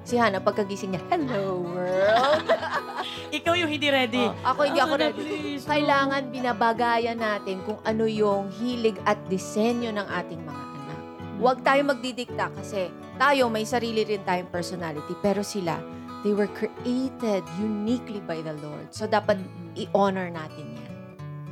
Si 0.00 0.16
Hana, 0.16 0.40
pagkagising 0.40 0.96
niya, 0.96 1.04
Hello 1.12 1.60
world! 1.60 2.48
Ikaw 3.36 3.52
yung 3.60 3.68
hindi 3.68 3.92
ready. 3.92 4.24
Oh, 4.24 4.32
ako 4.56 4.60
hindi 4.64 4.80
ako 4.80 4.96
Hana, 4.96 5.06
ready. 5.12 5.20
please. 5.20 5.68
Kailangan 5.68 6.22
binabagayan 6.32 7.20
natin 7.20 7.60
kung 7.68 7.76
ano 7.84 8.08
yung 8.08 8.48
hilig 8.56 8.96
at 9.04 9.20
disenyo 9.28 9.92
ng 9.92 10.08
ating 10.08 10.40
mga 10.40 10.62
anak. 10.64 10.98
Huwag 11.36 11.60
tayo 11.60 11.84
magdidikta 11.84 12.48
kasi 12.56 12.88
tayo 13.20 13.52
may 13.52 13.68
sarili 13.68 14.00
rin 14.08 14.24
tayong 14.24 14.48
personality 14.48 15.12
pero 15.20 15.44
sila, 15.44 15.76
they 16.22 16.32
were 16.36 16.50
created 16.52 17.42
uniquely 17.56 18.20
by 18.24 18.44
the 18.44 18.54
Lord. 18.60 18.92
So 18.92 19.08
dapat 19.08 19.40
i-honor 19.76 20.28
natin 20.28 20.76
yan. 20.76 20.90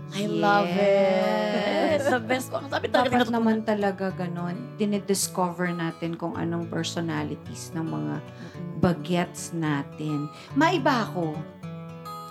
I 0.09 0.25
love 0.25 0.73
it. 0.73 2.01
Yes. 2.01 2.09
The 2.09 2.21
best 2.21 2.49
ko. 2.49 2.65
Sabi 2.65 2.89
talaga 2.89 3.13
Dapat 3.13 3.29
naman 3.29 3.57
talaga 3.61 4.09
ganon. 4.17 4.57
Dinidiscover 4.81 5.69
natin 5.69 6.17
kung 6.17 6.33
anong 6.33 6.65
personalities 6.73 7.77
ng 7.77 7.85
mga 7.85 8.15
bagets 8.81 9.53
natin. 9.53 10.33
Maiba 10.57 11.05
ako. 11.05 11.37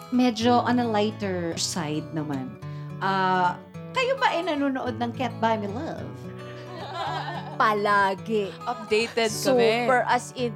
Medyo 0.09 0.65
on 0.65 0.81
a 0.81 0.87
lighter 0.87 1.53
side 1.53 2.07
naman. 2.17 2.49
Ah, 2.97 3.61
kayo 3.93 4.17
ba 4.17 4.33
ay 4.33 4.41
nanonood 4.41 4.97
ng 4.97 5.11
Can't 5.13 5.37
Buy 5.37 5.61
Me 5.61 5.69
Love? 5.69 6.09
Palagi. 7.57 8.53
Updated 8.65 9.29
kami. 9.33 9.43
Super 9.43 10.01
as 10.05 10.33
in, 10.37 10.53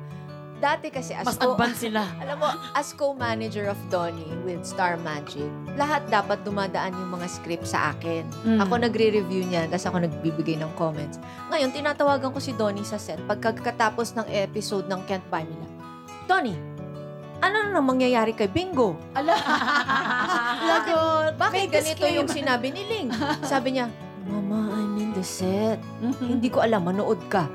dati 0.62 0.94
kasi 0.94 1.18
as 1.18 1.26
Mas 1.26 1.42
co- 1.42 1.58
advanced 1.58 1.82
sila. 1.82 2.06
alam 2.24 2.38
mo, 2.38 2.48
as 2.78 2.94
co-manager 2.94 3.66
of 3.66 3.80
Donnie 3.90 4.30
with 4.46 4.62
Star 4.62 5.02
Magic, 5.02 5.50
lahat 5.74 6.06
dapat 6.14 6.46
dumadaan 6.46 6.94
yung 6.94 7.18
mga 7.18 7.28
script 7.28 7.66
sa 7.66 7.98
akin. 7.98 8.22
Mm. 8.46 8.62
Ako 8.62 8.74
nagre-review 8.78 9.50
niyan, 9.50 9.74
tapos 9.74 9.90
ako 9.90 9.98
nagbibigay 10.06 10.62
ng 10.62 10.70
comments. 10.78 11.18
Ngayon, 11.50 11.74
tinatawagan 11.74 12.30
ko 12.30 12.38
si 12.38 12.54
Donnie 12.54 12.86
sa 12.86 13.02
set 13.02 13.18
pagkatapos 13.26 14.14
ng 14.22 14.30
episode 14.30 14.86
ng 14.86 15.02
Can't 15.10 15.26
Buy 15.34 15.42
Me 15.42 15.58
Love. 15.58 15.76
Donnie, 16.30 16.60
ano 17.42 17.74
na 17.74 17.82
mangyayari 17.82 18.38
kay 18.38 18.46
Bingo? 18.46 18.94
Lagot. 20.70 21.34
Bakit 21.42 21.58
May 21.58 21.68
ganito 21.68 22.06
yung 22.06 22.30
sinabi 22.30 22.70
ni 22.70 22.86
Ling? 22.86 23.10
Sabi 23.42 23.82
niya, 23.82 23.90
Mama, 24.30 24.70
I'm 24.78 24.94
in 25.02 25.10
the 25.18 25.26
set. 25.26 25.82
Hindi 26.22 26.54
ko 26.54 26.62
alam, 26.62 26.86
manood 26.86 27.18
ka. 27.26 27.50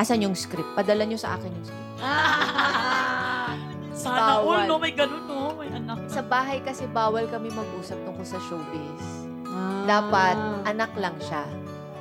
Asan 0.00 0.24
yung 0.24 0.32
script? 0.32 0.72
Padala 0.72 1.04
niyo 1.04 1.20
sa 1.20 1.36
akin 1.36 1.52
yung 1.52 1.66
script. 1.68 1.79
Sana 4.00 4.40
all, 4.40 4.64
no? 4.64 4.80
May 4.80 4.96
ganun, 4.96 5.28
no? 5.28 5.52
May 5.54 5.68
anak. 5.68 6.08
Sa 6.08 6.24
bahay 6.24 6.64
kasi 6.64 6.88
bawal 6.88 7.28
kami 7.28 7.52
mag-usap 7.52 8.00
tungkol 8.08 8.24
sa 8.24 8.40
showbiz. 8.48 9.28
Ah. 9.44 9.84
Dapat, 9.84 10.36
anak 10.64 10.96
lang 10.96 11.16
siya. 11.20 11.44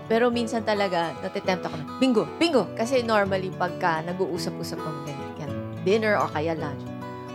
Pero 0.10 0.34
minsan 0.34 0.66
talaga, 0.66 1.14
natitempt 1.22 1.70
ako 1.70 1.76
na, 1.78 1.86
bingo, 2.02 2.26
bingo! 2.42 2.66
Kasi 2.74 3.06
normally, 3.06 3.54
pagka 3.54 4.02
nag-uusap-usap 4.10 4.82
ng 4.82 4.98
ganyan, 5.06 5.52
dinner 5.86 6.18
or 6.18 6.26
kaya 6.34 6.58
lunch, 6.58 6.82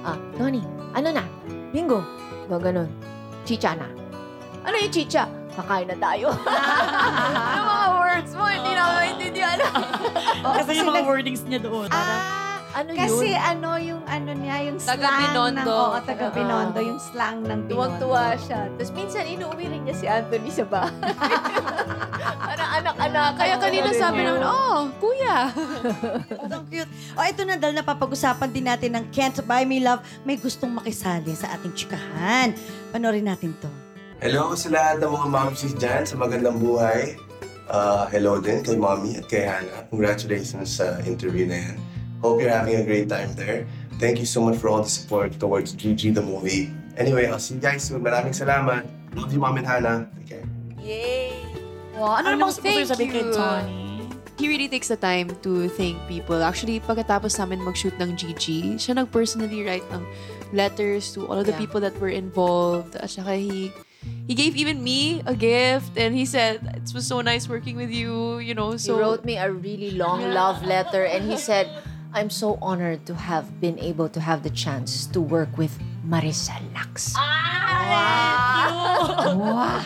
ah, 0.02 0.18
Donnie, 0.35 0.66
ano 0.90 1.14
na? 1.14 1.23
Bingo! 1.71 2.02
Gaganon. 2.50 2.90
Chicha 3.47 3.78
na. 3.78 3.87
Ano 4.64 4.80
yung 4.80 4.92
chicha? 4.92 5.28
Kakain 5.54 5.87
na 5.87 5.97
tayo. 6.00 6.26
ano 7.54 7.61
mga 7.62 7.88
words 7.94 8.33
mo? 8.35 8.44
Hindi 8.50 8.71
na 8.75 8.80
ako 8.83 8.92
maintindihan. 8.99 9.59
Kasi 10.59 10.71
yung 10.83 10.88
mga 10.90 11.02
wordings 11.06 11.42
niya 11.47 11.61
doon. 11.62 11.88
Ah, 11.94 12.44
ano 12.75 12.90
kasi 12.90 13.31
yun? 13.31 13.38
ano 13.38 13.71
yung 13.78 14.02
ano 14.11 14.31
niya, 14.35 14.57
yung 14.66 14.78
slang 14.83 14.99
Taga 14.99 15.11
Binondo. 15.23 15.62
ng, 15.62 15.66
oo, 15.71 15.97
taga 16.02 16.26
Oo. 16.26 16.35
Binondo, 16.35 16.78
yung 16.83 17.00
slang 17.00 17.38
ng 17.47 17.61
Binondo. 17.71 17.71
Tuwang-tuwa 17.71 18.25
siya. 18.37 18.61
Tapos 18.75 18.90
minsan, 18.90 19.23
inuuwi 19.31 19.64
rin 19.71 19.81
niya 19.87 19.95
si 19.95 20.07
Anthony 20.11 20.50
sa 20.50 20.66
bahay. 20.66 20.90
Parang 22.50 22.71
anak-anak. 22.83 23.31
Kaya 23.38 23.54
kanina 23.62 23.88
sabi 23.95 24.21
naman, 24.26 24.43
oh, 24.43 24.90
kuya. 24.99 25.54
Ang 26.50 26.64
cute. 26.66 26.90
O 27.14 27.23
ito 27.23 27.43
na, 27.47 27.54
dahil 27.54 27.78
napapag-usapan 27.78 28.50
din 28.50 28.66
natin 28.66 28.90
ng 28.99 29.04
Can't 29.14 29.38
Buy 29.47 29.62
Me 29.62 29.78
Love, 29.78 30.02
may 30.26 30.35
gustong 30.35 30.75
makisali 30.75 31.31
sa 31.38 31.54
ating 31.54 31.73
chikahan. 31.78 32.50
Panorin 32.90 33.31
natin 33.31 33.54
to. 33.62 33.71
Hello 34.19 34.57
sa 34.59 34.73
lahat 34.75 34.99
ng 34.99 35.11
mga 35.14 35.26
momsies 35.31 35.75
dyan 35.78 36.02
sa 36.02 36.19
magandang 36.19 36.59
buhay. 36.59 37.14
Uh, 37.64 38.04
hello 38.11 38.43
din 38.43 38.61
kay 38.61 38.76
mommy 38.76 39.16
at 39.16 39.26
kay 39.31 39.47
Hannah. 39.47 39.87
Congratulations 39.88 40.81
sa 40.83 40.99
interview 41.07 41.47
na 41.47 41.71
yan. 41.71 41.76
Hope 42.25 42.40
you're 42.40 42.49
having 42.49 42.81
a 42.81 42.85
great 42.88 43.04
time 43.12 43.37
there. 43.37 43.69
Thank 44.00 44.16
you 44.16 44.25
so 44.25 44.40
much 44.40 44.57
for 44.57 44.73
all 44.73 44.81
the 44.81 44.88
support 44.88 45.37
towards 45.37 45.76
GG 45.76 46.16
the 46.16 46.25
movie. 46.25 46.73
Anyway, 46.97 47.28
I'll 47.28 47.37
see 47.37 47.61
you 47.61 47.61
guys 47.61 47.85
soon. 47.85 48.00
Maraming 48.00 48.33
salamat. 48.33 48.88
Love 49.12 49.28
you, 49.28 49.45
mom 49.45 49.61
and 49.61 49.69
Hannah. 49.69 50.09
Take 50.16 50.40
care. 50.40 50.47
Yay! 50.81 51.37
Wow, 51.93 52.16
ano 52.16 52.33
namang 52.33 52.49
gusto 52.49 52.64
thank 52.64 53.12
you. 53.12 53.28
Tony? 53.28 54.09
He 54.40 54.49
really 54.49 54.73
takes 54.73 54.88
the 54.88 54.97
time 54.97 55.37
to 55.45 55.69
thank 55.76 56.00
people. 56.09 56.40
Actually, 56.40 56.81
pagkatapos 56.81 57.37
namin 57.37 57.61
mag-shoot 57.61 57.93
ng 58.00 58.16
GG, 58.16 58.81
siya 58.81 59.04
nag-personally 59.04 59.61
write 59.61 59.85
ng 59.93 60.00
letters 60.57 61.12
to 61.12 61.28
all 61.28 61.37
of 61.37 61.45
the 61.45 61.52
Yeah. 61.52 61.61
people 61.61 61.85
that 61.85 61.93
were 62.00 62.09
involved. 62.11 62.97
At 62.97 63.12
saka 63.12 63.37
he, 63.37 63.69
he 64.26 64.33
gave 64.33 64.57
even 64.57 64.81
me 64.81 65.21
a 65.28 65.37
gift 65.37 65.93
and 66.00 66.16
he 66.16 66.25
said, 66.25 66.64
it 66.73 66.88
was 66.97 67.04
so 67.04 67.21
nice 67.21 67.52
working 67.52 67.76
with 67.76 67.93
you, 67.93 68.40
you 68.40 68.57
know, 68.57 68.73
He 68.75 68.81
so... 68.81 68.97
wrote 68.97 69.28
me 69.28 69.37
a 69.37 69.52
really 69.52 69.93
long 69.93 70.25
love 70.33 70.64
letter 70.64 71.04
and 71.04 71.28
he 71.28 71.37
said, 71.37 71.69
I'm 72.14 72.30
so 72.30 72.54
honored 72.62 73.02
to 73.11 73.14
have 73.18 73.59
been 73.61 73.75
able 73.83 74.06
to 74.14 74.23
have 74.23 74.47
the 74.47 74.54
chance 74.54 75.11
to 75.11 75.18
work 75.21 75.59
with 75.59 75.75
Maricel 76.06 76.62
Lux. 76.71 77.18
Wow! 77.18 77.26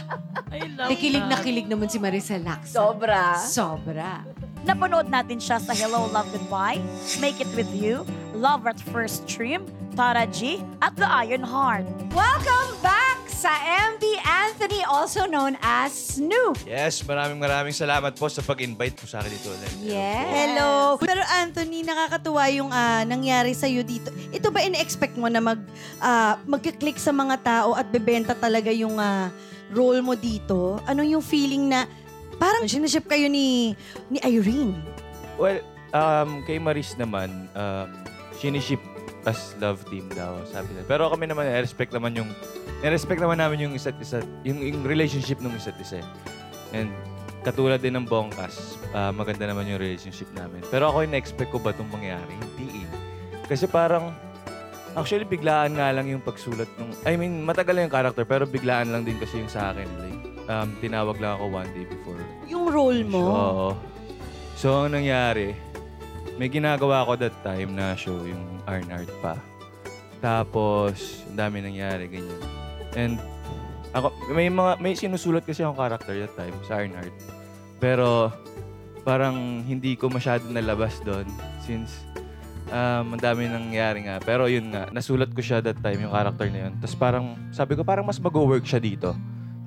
I 0.53 0.61
love 0.77 0.93
Nakilig 0.93 1.25
na 1.25 1.41
kilig 1.41 1.73
naman 1.73 1.89
si 1.89 1.97
Marisa 1.97 2.37
Lax. 2.37 2.77
Sobra. 2.77 3.33
Sobra. 3.41 4.29
Napanood 4.69 5.09
natin 5.09 5.41
siya 5.41 5.57
sa 5.57 5.73
Hello, 5.73 6.05
Love, 6.13 6.29
Goodbye, 6.29 6.85
Make 7.17 7.41
It 7.41 7.49
With 7.57 7.73
You, 7.73 8.05
Love 8.37 8.69
at 8.69 8.77
First 8.93 9.25
Stream, 9.25 9.65
Tara 9.97 10.29
G, 10.29 10.61
at 10.85 10.93
The 11.01 11.09
Iron 11.09 11.41
Heart. 11.41 11.89
Welcome 12.13 12.77
back 12.85 13.08
sa 13.39 13.55
MB 13.95 14.03
Anthony, 14.27 14.83
also 14.83 15.23
known 15.31 15.55
as 15.63 15.95
Snoop. 16.19 16.59
Yes, 16.67 17.07
maraming 17.07 17.39
maraming 17.39 17.71
salamat 17.71 18.19
po 18.19 18.27
sa 18.27 18.43
pag-invite 18.43 18.99
po 18.99 19.07
sa 19.07 19.23
akin 19.23 19.31
dito 19.31 19.55
ulit. 19.55 19.71
Yes. 19.79 20.27
Hello! 20.27 20.99
Pero 20.99 21.23
Anthony, 21.23 21.87
nakakatuwa 21.87 22.51
yung 22.51 22.75
ah, 22.75 23.07
nangyari 23.07 23.55
sa'yo 23.55 23.87
dito. 23.87 24.11
Ito 24.35 24.51
ba 24.51 24.59
in-expect 24.67 25.15
mo 25.15 25.31
na 25.31 25.39
mag, 25.39 25.63
ah, 26.03 26.43
mag-click 26.51 26.99
sa 26.99 27.15
mga 27.15 27.39
tao 27.47 27.79
at 27.79 27.87
bebenta 27.95 28.35
talaga 28.35 28.75
yung 28.75 28.99
ah, 28.99 29.31
role 29.71 30.03
mo 30.03 30.19
dito? 30.19 30.83
Ano 30.83 31.07
yung 31.07 31.23
feeling 31.23 31.71
na 31.71 31.87
parang 32.43 32.67
sinaship 32.67 33.07
kayo 33.07 33.31
ni, 33.31 33.79
ni 34.11 34.19
Irene? 34.27 34.75
Well, 35.39 35.63
um, 35.95 36.43
kay 36.43 36.59
Maris 36.59 36.99
naman, 36.99 37.47
um, 37.55 37.87
siniship 38.35 38.83
as 39.31 39.55
love 39.63 39.79
team 39.87 40.11
daw, 40.11 40.43
sabi 40.51 40.75
nila. 40.75 40.91
Pero 40.91 41.07
kami 41.07 41.31
naman, 41.31 41.47
respect 41.63 41.95
naman 41.95 42.19
yung, 42.19 42.31
respect 42.87 43.19
naman 43.19 43.43
namin 43.43 43.67
yung 43.67 43.75
isa't 43.75 43.99
isa, 43.99 44.23
yung, 44.47 44.63
yung 44.63 44.83
relationship 44.87 45.43
ng 45.43 45.51
isa't 45.59 45.79
isa. 45.83 45.99
And 46.71 46.95
katulad 47.43 47.83
din 47.83 47.99
ng 47.99 48.07
Bongkas, 48.07 48.79
ah, 48.95 49.11
maganda 49.11 49.47
naman 49.51 49.67
yung 49.67 49.83
relationship 49.83 50.31
namin. 50.35 50.63
Pero 50.71 50.91
ako 50.91 51.07
yung 51.07 51.13
na-expect 51.15 51.51
ko 51.51 51.59
ba 51.59 51.75
itong 51.75 51.91
mangyari? 51.91 52.35
Hindi 52.39 52.87
eh. 52.87 52.91
Kasi 53.49 53.67
parang, 53.67 54.15
actually 54.95 55.27
biglaan 55.27 55.79
nga 55.79 55.91
lang 55.95 56.07
yung 56.11 56.23
pagsulat 56.23 56.69
nung, 56.79 56.93
I 57.07 57.15
mean, 57.19 57.43
matagal 57.43 57.75
na 57.75 57.87
yung 57.87 57.95
character, 57.95 58.25
pero 58.27 58.45
biglaan 58.47 58.95
lang 58.95 59.03
din 59.03 59.19
kasi 59.19 59.43
yung 59.43 59.51
sa 59.51 59.75
akin. 59.75 59.89
Like, 59.99 60.19
um, 60.51 60.69
tinawag 60.79 61.17
lang 61.19 61.39
ako 61.39 61.45
one 61.51 61.71
day 61.75 61.87
before 61.87 62.19
Yung 62.47 62.67
role 62.69 63.03
mo? 63.07 63.23
Oo. 63.27 63.69
So, 64.59 64.87
ang 64.87 64.95
nangyari, 64.95 65.55
may 66.35 66.51
ginagawa 66.51 67.07
ako 67.07 67.19
that 67.23 67.37
time 67.47 67.79
na 67.79 67.95
show, 67.95 68.19
yung 68.27 68.63
Arnard 68.67 69.11
pa. 69.23 69.39
Tapos, 70.19 71.23
ang 71.31 71.39
dami 71.39 71.63
nangyari, 71.63 72.11
ganyan. 72.11 72.43
And, 72.99 73.23
ako, 73.95 74.11
may 74.35 74.51
mga, 74.51 74.83
may 74.83 74.99
sinusulat 74.99 75.47
kasi 75.47 75.63
akong 75.63 75.79
character 75.79 76.15
that 76.19 76.35
time 76.35 76.57
sa 76.67 76.83
Arnard. 76.83 77.15
Pero, 77.79 78.35
parang 79.07 79.63
hindi 79.63 79.95
ko 79.95 80.11
masyado 80.11 80.51
nalabas 80.51 80.99
doon 81.07 81.25
since 81.63 82.05
um, 82.69 83.15
ang 83.15 83.23
dami 83.23 83.47
nangyari 83.49 84.05
nga. 84.05 84.19
Pero 84.19 84.51
yun 84.51 84.75
nga, 84.75 84.91
nasulat 84.91 85.31
ko 85.33 85.41
siya 85.41 85.63
that 85.63 85.79
time, 85.79 86.03
yung 86.03 86.13
character 86.13 86.51
na 86.51 86.69
yun. 86.69 86.73
Tapos 86.83 86.97
parang, 86.99 87.39
sabi 87.55 87.79
ko, 87.79 87.87
parang 87.87 88.05
mas 88.05 88.19
mag-work 88.19 88.67
siya 88.67 88.83
dito 88.83 89.15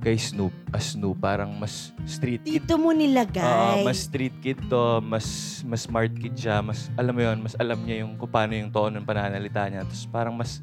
kay 0.01 0.17
Snoop. 0.17 0.51
As 0.73 0.97
Snoop, 0.97 1.21
parang 1.21 1.53
mas 1.53 1.93
street 2.09 2.41
kid 2.41 2.65
Dito 2.65 2.73
mo 2.81 2.89
nilagay. 2.89 3.85
mas 3.85 4.09
street 4.09 4.33
kid 4.41 4.57
to, 4.65 4.97
mas 4.99 5.61
mas 5.61 5.85
smart 5.85 6.09
kid 6.17 6.33
siya, 6.33 6.59
mas 6.65 6.89
alam 6.97 7.13
mo 7.13 7.21
'yon, 7.21 7.37
mas 7.37 7.53
alam 7.61 7.77
niya 7.85 8.01
yung 8.01 8.17
kung 8.17 8.33
paano 8.33 8.57
yung 8.57 8.73
tono 8.73 8.97
ng 8.97 9.05
pananalita 9.05 9.69
niya. 9.69 9.85
Tapos 9.85 10.09
parang 10.09 10.33
mas 10.33 10.57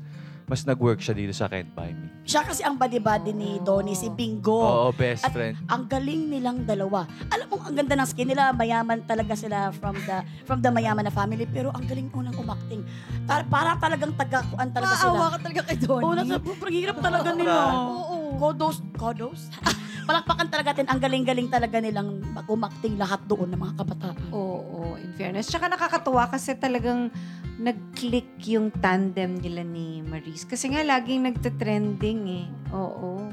mas 0.48 0.64
nag-work 0.64 0.98
siya 0.98 1.12
dito 1.12 1.36
sa 1.36 1.44
Can't 1.46 1.68
Buy 1.76 1.92
Me. 1.92 2.08
Siya 2.24 2.40
kasi 2.40 2.64
ang 2.64 2.80
buddy-buddy 2.80 3.36
ni 3.36 3.60
Donnie, 3.60 3.92
si 3.92 4.08
Bingo. 4.08 4.64
Oo, 4.64 4.88
best 4.96 5.28
At 5.28 5.36
friend. 5.36 5.60
ang 5.68 5.84
galing 5.84 6.32
nilang 6.32 6.64
dalawa. 6.64 7.04
Alam 7.28 7.46
mo, 7.52 7.56
ang 7.60 7.76
ganda 7.76 7.92
ng 7.94 8.08
skin 8.08 8.32
nila, 8.32 8.56
mayaman 8.56 9.04
talaga 9.04 9.36
sila 9.36 9.68
from 9.76 9.96
the 10.08 10.24
from 10.48 10.64
the 10.64 10.72
mayaman 10.72 11.04
na 11.04 11.12
family, 11.12 11.44
pero 11.44 11.68
ang 11.76 11.84
galing 11.84 12.08
unang 12.16 12.36
umakting. 12.40 12.80
Tar 13.28 13.44
para 13.52 13.76
talagang 13.76 14.16
tagakuan 14.16 14.72
talaga 14.72 14.96
sila. 14.96 15.12
Maawa 15.12 15.28
ka 15.36 15.38
talaga 15.44 15.62
kay 15.68 15.76
Donnie. 15.84 16.04
Oo, 16.04 16.14
nasa, 16.16 16.36
hirap 16.72 16.96
talaga 17.04 17.30
nila. 17.36 17.54
Oo. 17.76 18.16
Kodos, 18.40 18.80
kodos? 18.96 19.52
palakpakan 20.08 20.48
talaga 20.48 20.72
natin. 20.72 20.88
Ang 20.88 21.00
galing-galing 21.00 21.48
talaga 21.48 21.76
nilang 21.78 22.18
umakting 22.48 22.96
lahat 22.96 23.20
doon 23.28 23.52
ng 23.52 23.60
mga 23.60 23.74
kabataan. 23.76 24.16
Oo, 24.32 24.96
in 24.96 25.12
fairness. 25.12 25.52
Tsaka 25.52 25.68
nakakatuwa 25.68 26.24
kasi 26.26 26.56
talagang 26.56 27.12
nag-click 27.60 28.40
yung 28.48 28.72
tandem 28.72 29.36
nila 29.36 29.60
ni 29.60 30.00
Maris. 30.00 30.48
Kasi 30.48 30.72
nga 30.72 30.80
laging 30.80 31.28
nagte-trending 31.28 32.20
eh. 32.24 32.46
Oo. 32.72 33.28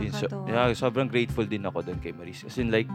Yun, 0.00 0.10
so, 0.10 0.26
Nakakatuwa. 0.26 0.46
yeah, 0.48 0.66
sobrang 0.74 1.06
grateful 1.06 1.44
din 1.44 1.62
ako 1.62 1.84
doon 1.84 1.98
kay 2.00 2.10
Maris. 2.10 2.42
As 2.42 2.58
in 2.58 2.74
like, 2.74 2.90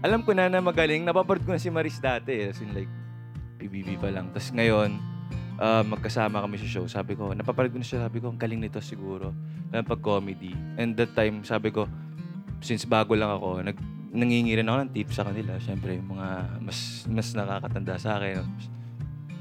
alam 0.00 0.22
ko 0.22 0.30
na 0.30 0.46
na 0.46 0.62
magaling. 0.62 1.02
Napapanood 1.02 1.42
ko 1.42 1.50
na 1.50 1.60
si 1.60 1.68
Maris 1.68 1.98
dati. 1.98 2.30
eh. 2.30 2.54
As 2.54 2.60
in 2.60 2.70
like, 2.70 2.88
PBB 3.58 3.98
pa 3.98 4.08
lang. 4.08 4.30
Tapos 4.30 4.52
ngayon, 4.52 4.96
ah, 5.56 5.82
magkasama 5.82 6.40
kami 6.40 6.56
sa 6.56 6.68
show. 6.68 6.84
Sabi 6.86 7.16
ko, 7.16 7.32
napapanood 7.32 7.72
ko 7.72 7.80
na 7.80 7.86
siya. 7.86 8.04
Sabi 8.04 8.20
ko, 8.20 8.30
ang 8.30 8.38
galing 8.38 8.60
nito 8.60 8.78
siguro. 8.78 9.32
Lalo 9.70 9.82
pag 9.82 10.00
comedy. 10.00 10.52
And 10.76 10.92
that 10.94 11.12
time, 11.12 11.40
sabi 11.42 11.72
ko, 11.72 11.84
since 12.60 12.84
bago 12.84 13.12
lang 13.12 13.30
ako, 13.30 13.60
nag, 13.62 13.76
nangingirin 14.10 14.64
ako 14.64 14.76
ng 14.78 14.92
tips 14.92 15.14
sa 15.14 15.24
kanila. 15.24 15.56
Siyempre, 15.56 15.96
yung 15.96 16.08
mga 16.10 16.28
mas 16.60 16.78
mas 17.06 17.28
nakakatanda 17.30 17.94
sa 17.96 18.16
akin. 18.16 18.44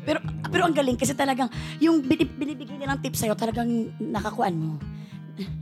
Pero 0.02 0.20
pero 0.46 0.64
ang 0.64 0.74
galing 0.74 0.96
kasi 0.96 1.14
talagang 1.14 1.52
yung 1.78 2.02
binib- 2.02 2.34
binibigay 2.34 2.76
nilang 2.76 2.98
tips 2.98 3.20
sa'yo 3.20 3.34
talagang 3.34 3.68
nakakuan 4.00 4.56
mo. 4.56 4.74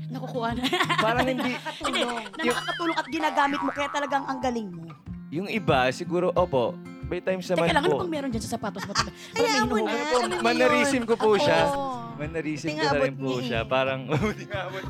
Nakukuha 0.08 0.54
na. 0.58 0.64
Parang 0.98 1.28
hindi, 1.28 1.54
Hindi, 1.84 2.02
na 2.02 2.24
nakakatulong 2.44 2.96
at 2.96 3.08
ginagamit 3.08 3.60
mo 3.60 3.70
kaya 3.70 3.90
talagang 3.92 4.24
ang 4.24 4.40
galing 4.40 4.70
mo. 4.70 4.88
yung 5.28 5.46
iba, 5.46 5.92
siguro, 5.92 6.32
opo, 6.32 6.72
may 7.06 7.20
times 7.20 7.44
Teka 7.44 7.60
naman 7.60 7.68
lang, 7.70 7.84
ano 7.84 7.90
po. 7.90 8.00
bang 8.00 8.12
meron 8.12 8.30
dyan 8.32 8.40
sa 8.42 8.56
sapatos 8.56 8.84
mo? 8.84 8.96
Parang 8.96 9.12
Hayaan 9.36 9.68
mo 9.68 9.76
na. 9.78 9.92
Ano 9.92 10.04
po, 10.34 10.48
Ano 10.48 11.04
ko 11.04 11.16
po 11.16 11.30
siya. 11.36 11.60
Oo. 11.68 11.96
Mannerism 12.18 12.68
Buti 12.68 12.80
ko 12.80 12.88
na 12.88 12.98
rin 12.98 13.14
po 13.14 13.22
niya 13.22 13.36
eh. 13.36 13.46
siya. 13.46 13.60
Parang, 13.66 14.00
buti 14.10 14.44
nga 14.46 14.60
abot. 14.66 14.86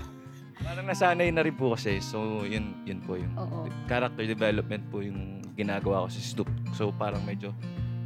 Parang 0.68 0.84
nasanay 0.86 1.32
na 1.32 1.42
rin 1.42 1.56
po 1.56 1.72
kasi. 1.72 2.04
So, 2.04 2.44
yun, 2.44 2.76
yun 2.84 3.00
po 3.00 3.16
yung 3.16 3.32
Oo. 3.34 3.72
character 3.88 4.28
development 4.28 4.84
po 4.92 5.00
yung 5.00 5.40
ginagawa 5.56 6.04
ko 6.04 6.08
sa 6.12 6.20
Stoop. 6.20 6.50
So, 6.72 6.92
parang 6.92 7.24
medyo, 7.24 7.56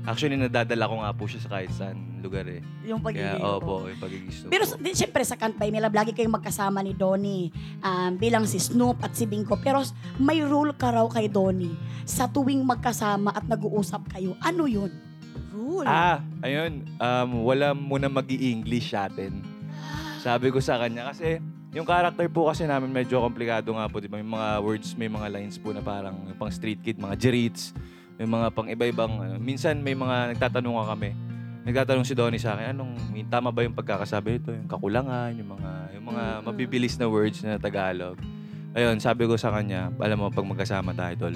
actually, 0.04 0.38
nadadala 0.38 0.86
ko 0.86 1.02
nga 1.02 1.12
po 1.12 1.26
siya 1.26 1.42
sa 1.42 1.50
kahit 1.52 1.74
saan 1.74 2.22
lugar 2.22 2.46
eh. 2.46 2.62
Yung 2.86 3.02
Kaya, 3.02 3.34
pagiging. 3.34 3.42
opo, 3.42 3.90
yung 3.90 3.98
pagiging 4.00 4.30
Snoop 4.32 4.52
Pero 4.52 4.64
po. 4.64 4.78
di, 4.78 4.90
siyempre 4.94 5.26
sa 5.26 5.34
Can't 5.34 5.58
Buy 5.58 5.68
Me 5.68 5.82
Love, 5.82 5.98
lagi 5.98 6.14
kayong 6.14 6.38
magkasama 6.38 6.80
ni 6.80 6.94
Donnie 6.94 7.50
um, 7.82 8.14
bilang 8.16 8.46
si 8.46 8.62
Snoop 8.62 9.02
at 9.02 9.12
si 9.12 9.26
Bingo. 9.26 9.58
Pero 9.58 9.82
s- 9.82 9.92
may 10.16 10.38
rule 10.40 10.72
ka 10.72 10.94
raw 10.94 11.10
kay 11.10 11.26
Donnie 11.26 11.74
sa 12.06 12.30
tuwing 12.30 12.62
magkasama 12.62 13.34
at 13.34 13.44
nag-uusap 13.44 14.06
kayo. 14.08 14.38
Ano 14.38 14.70
yun? 14.70 14.94
Rule. 15.52 15.84
Ah, 15.84 16.22
ayun. 16.40 16.86
Um, 16.96 17.42
wala 17.42 17.74
muna 17.74 18.06
mag 18.06 18.30
english 18.30 18.94
atin. 18.94 19.42
Sabi 20.22 20.54
ko 20.54 20.62
sa 20.62 20.78
kanya 20.78 21.10
kasi 21.10 21.42
yung 21.72 21.88
character 21.88 22.28
po 22.28 22.52
kasi 22.52 22.68
namin 22.68 22.92
medyo 22.92 23.24
komplikado 23.24 23.72
nga 23.72 23.88
po, 23.88 24.04
di 24.04 24.12
ba? 24.12 24.20
May 24.20 24.28
mga 24.28 24.50
words, 24.60 24.90
may 25.00 25.08
mga 25.08 25.28
lines 25.32 25.56
po 25.56 25.72
na 25.72 25.80
parang 25.80 26.20
pang 26.36 26.52
street 26.52 26.84
kid, 26.84 27.00
mga 27.00 27.16
jerits, 27.16 27.72
may 28.20 28.28
mga 28.28 28.48
pang 28.52 28.68
iba-ibang, 28.68 29.12
ano. 29.16 29.36
minsan 29.40 29.80
may 29.80 29.96
mga 29.96 30.36
nagtatanong 30.36 30.76
nga 30.76 30.88
kami. 30.94 31.10
Nagtatanong 31.62 32.04
si 32.04 32.14
Donnie 32.18 32.42
sa 32.42 32.60
akin, 32.60 32.76
anong, 32.76 32.94
tama 33.32 33.56
ba 33.56 33.64
yung 33.64 33.78
pagkakasabi 33.78 34.42
nito? 34.42 34.52
Yung 34.52 34.68
kakulangan, 34.68 35.32
yung 35.38 35.50
mga, 35.56 35.72
yung 35.96 36.06
mga 36.12 36.24
mabibilis 36.44 37.00
na 37.00 37.08
words 37.08 37.40
na 37.46 37.56
Tagalog. 37.56 38.20
Ayun, 38.76 39.00
sabi 39.00 39.24
ko 39.24 39.40
sa 39.40 39.54
kanya, 39.56 39.96
alam 39.96 40.20
mo, 40.20 40.28
pag 40.28 40.44
magkasama 40.44 40.92
tayo, 40.92 41.16
tol, 41.28 41.36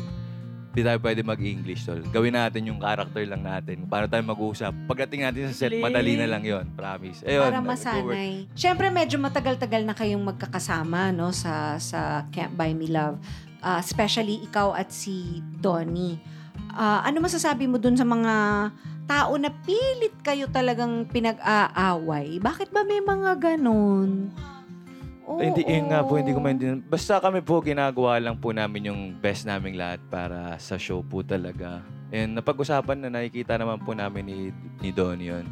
di 0.76 0.84
tayo 0.84 1.00
pwede 1.00 1.24
mag-English, 1.24 1.88
tol. 1.88 2.04
Gawin 2.12 2.36
natin 2.36 2.68
yung 2.68 2.84
character 2.84 3.24
lang 3.24 3.48
natin. 3.48 3.88
Paano 3.88 4.12
tayo 4.12 4.28
mag-usap. 4.28 4.76
Pagdating 4.92 5.24
natin 5.24 5.48
sa 5.48 5.56
set, 5.56 5.80
madali 5.80 6.20
na 6.20 6.28
lang 6.28 6.44
yon 6.44 6.68
Promise. 6.76 7.24
Ayun, 7.24 7.48
Para 7.48 7.64
masanay. 7.64 8.52
Siyempre, 8.52 8.92
medyo 8.92 9.16
matagal-tagal 9.16 9.88
na 9.88 9.96
kayong 9.96 10.20
magkakasama 10.20 11.16
no, 11.16 11.32
sa, 11.32 11.80
sa 11.80 12.28
Can't 12.36 12.52
Buy 12.60 12.76
Me 12.76 12.92
Love. 12.92 13.24
Ah, 13.64 13.80
especially 13.80 14.44
ikaw 14.44 14.76
at 14.76 14.92
si 14.92 15.40
Donnie. 15.64 16.20
Ah, 16.76 17.08
ano 17.08 17.24
masasabi 17.24 17.72
mo 17.72 17.80
dun 17.80 17.96
sa 17.96 18.04
mga 18.04 18.36
tao 19.08 19.32
na 19.40 19.56
pilit 19.64 20.14
kayo 20.28 20.52
talagang 20.52 21.08
pinag-aaway? 21.08 22.36
Bakit 22.44 22.76
ba 22.76 22.84
may 22.84 23.00
mga 23.00 23.40
ganon? 23.40 24.28
Oo. 25.26 25.42
Hindi, 25.42 25.66
yun 25.66 25.90
nga 25.90 26.06
po, 26.06 26.22
hindi 26.22 26.32
ko 26.32 26.40
maintindihan. 26.40 26.86
Basta 26.86 27.18
kami 27.18 27.42
po, 27.42 27.58
ginagawa 27.58 28.22
lang 28.22 28.38
po 28.38 28.54
namin 28.54 28.94
yung 28.94 29.02
best 29.18 29.50
naming 29.50 29.74
lahat 29.74 29.98
para 30.08 30.54
sa 30.62 30.78
show 30.78 31.02
po 31.02 31.26
talaga. 31.26 31.82
And 32.14 32.38
napag-usapan 32.38 33.02
na 33.02 33.10
nakikita 33.10 33.58
naman 33.58 33.82
po 33.82 33.98
namin 33.98 34.24
ni, 34.30 34.38
ni 34.80 34.94
Don 34.94 35.18
yun. 35.18 35.50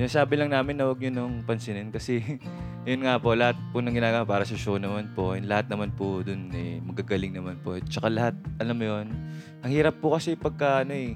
Yung 0.00 0.08
sabi 0.08 0.40
lang 0.40 0.48
namin 0.48 0.80
na 0.80 0.88
huwag 0.88 1.04
yun 1.04 1.12
nung 1.12 1.44
pansinin 1.44 1.92
kasi 1.92 2.24
yun 2.88 3.04
nga 3.04 3.20
po, 3.20 3.36
lahat 3.36 3.60
po 3.68 3.84
ng 3.84 3.92
ginagawa 3.92 4.24
para 4.24 4.48
sa 4.48 4.56
show 4.56 4.80
naman 4.80 5.12
po. 5.12 5.36
And 5.36 5.44
lahat 5.44 5.68
naman 5.68 5.92
po 5.92 6.24
dun 6.24 6.48
eh, 6.56 6.80
magagaling 6.80 7.36
naman 7.36 7.60
po. 7.60 7.76
Tsaka 7.76 8.08
lahat, 8.08 8.34
alam 8.56 8.80
mo 8.80 8.84
yun, 8.88 9.12
ang 9.60 9.70
hirap 9.70 10.00
po 10.00 10.16
kasi 10.16 10.40
pagka 10.40 10.88
ano 10.88 10.96
eh, 10.96 11.12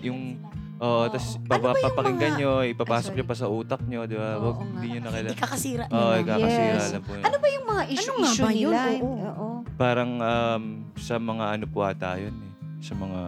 yung 0.00 0.40
Oo, 0.78 1.02
tapos 1.06 1.28
Ano 1.36 1.58
ba 1.58 1.68
yung 1.68 1.84
papakinggan 1.84 2.30
mga- 2.30 2.38
nyo, 2.38 2.52
ipapasok 2.64 3.10
Ay, 3.10 3.16
nyo 3.16 3.24
pa 3.24 3.34
sa 3.34 3.46
utak 3.48 3.82
nyo, 3.82 4.00
di 4.04 4.14
ba? 4.14 4.28
Oo 4.32 4.42
Wag, 4.44 4.56
nga. 4.56 4.66
hindi 4.70 4.86
nyo 4.88 5.00
na 5.00 5.10
kailangan. 5.10 5.36
Ikakasira 5.36 5.84
Oo, 5.84 5.98
nila. 6.08 6.20
ikakasira 6.20 6.70
Yes. 6.72 6.86
lang 6.88 7.02
po 7.02 7.12
yun. 7.12 7.24
Ano 7.24 7.36
ba 7.36 7.48
yung 7.48 7.66
mga 7.66 7.82
issue, 7.88 8.08
Ano 8.08 8.18
nga 8.18 8.28
issue 8.28 8.44
ba 8.44 8.52
yun? 8.52 8.70
nila? 8.70 8.80
Oo. 9.00 9.14
Oo. 9.28 9.48
Parang 9.74 10.10
um, 10.16 10.62
sa 10.96 11.14
mga 11.16 11.44
ano 11.52 11.64
po 11.66 11.78
ata 11.82 12.10
yun 12.16 12.34
eh. 12.36 12.50
Sa 12.78 12.94
mga 12.94 13.20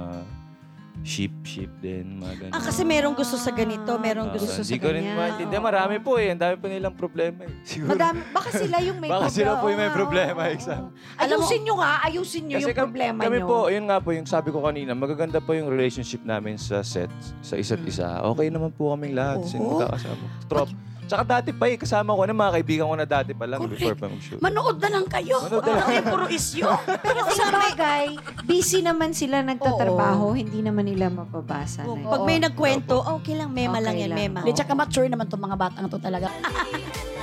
sheep, 1.02 1.32
sheep 1.42 1.72
din, 1.78 2.18
mga 2.18 2.34
ganun. 2.38 2.52
Ah, 2.52 2.60
kasi 2.60 2.82
merong 2.82 3.12
gusto 3.12 3.34
sa 3.34 3.50
ganito, 3.50 3.88
merong 3.96 4.28
Ah, 4.28 4.34
gusto 4.34 4.48
sa 4.48 4.60
Hindi 4.60 4.76
ko 4.76 4.88
rin 4.88 5.02
ganyan. 5.02 5.16
maintindihan. 5.16 5.62
Marami 5.62 5.96
po 5.98 6.16
eh. 6.16 6.28
Ang 6.28 6.38
dami 6.38 6.54
pa 6.54 6.66
nilang 6.66 6.92
problema 6.92 7.40
eh. 7.42 7.52
Siguro. 7.62 7.90
Madami, 7.90 8.20
baka 8.30 8.48
sila 8.52 8.76
yung 8.80 8.98
may 8.98 9.08
Baka 9.08 9.26
sila 9.28 9.56
po 9.56 9.66
yung 9.66 9.80
may 9.80 9.90
problema, 9.90 10.40
exact. 10.46 10.84
Ayusin 11.16 11.60
nyo 11.62 11.74
nga, 11.76 11.90
ayusin 12.04 12.42
nyo 12.44 12.56
yung 12.58 12.70
kam- 12.70 12.88
problema 12.88 13.18
kami 13.18 13.38
nyo. 13.38 13.46
po, 13.46 13.56
yun 13.66 13.84
nga 13.84 13.98
po 13.98 14.12
yung 14.12 14.24
sabi 14.24 14.48
ko 14.48 14.60
kanina, 14.60 14.92
magaganda 14.92 15.38
po 15.38 15.52
yung 15.52 15.66
relationship 15.66 16.20
namin 16.22 16.54
sa 16.54 16.80
set, 16.80 17.08
sa 17.40 17.56
isa't 17.56 17.80
isa. 17.82 18.20
Okay 18.26 18.48
naman 18.48 18.68
po 18.70 18.92
kaming 18.92 19.14
lahat. 19.14 19.40
Sino 19.42 19.64
Oo. 19.64 19.70
magkakasama. 19.78 20.24
Trop. 20.46 20.68
Tsaka 21.11 21.27
dati 21.27 21.51
pa 21.51 21.66
eh, 21.66 21.75
kasama 21.75 22.14
ko 22.14 22.23
na 22.23 22.31
mga 22.31 22.53
kaibigan 22.55 22.87
ko 22.87 22.94
na 22.94 23.03
dati 23.03 23.35
pa 23.35 23.42
lang 23.42 23.59
Correct. 23.59 23.83
before 23.83 23.96
pa 23.99 24.07
mag-shoot. 24.07 24.38
Manood 24.38 24.79
na 24.79 24.88
lang 24.94 25.05
kayo. 25.11 25.37
Manood 25.42 25.64
na 25.66 25.73
lang. 25.75 25.83
Ano 25.83 25.94
yung 25.99 26.07
puro 26.07 26.27
isyo? 26.31 26.70
Pero 27.03 27.20
sa 27.35 27.51
bagay, 27.51 28.07
busy 28.46 28.79
naman 28.79 29.11
sila 29.11 29.42
nagtatrabaho, 29.42 30.38
hindi 30.38 30.62
naman 30.62 30.87
nila 30.87 31.11
mapabasa. 31.11 31.83
na 31.83 31.99
yun. 31.99 32.07
Pag 32.07 32.23
may 32.23 32.38
nagkwento, 32.38 33.03
okay 33.18 33.35
lang, 33.35 33.51
mema 33.51 33.75
Okay 33.75 33.87
lang 33.90 33.96
yan, 33.99 34.11
lang. 34.14 34.18
mema. 34.23 34.38
Hindi, 34.46 34.55
tsaka 34.55 34.79
mature 34.79 35.11
naman 35.11 35.27
itong 35.27 35.42
mga 35.42 35.57
batang 35.59 35.87
to 35.90 35.99
talaga. 35.99 36.31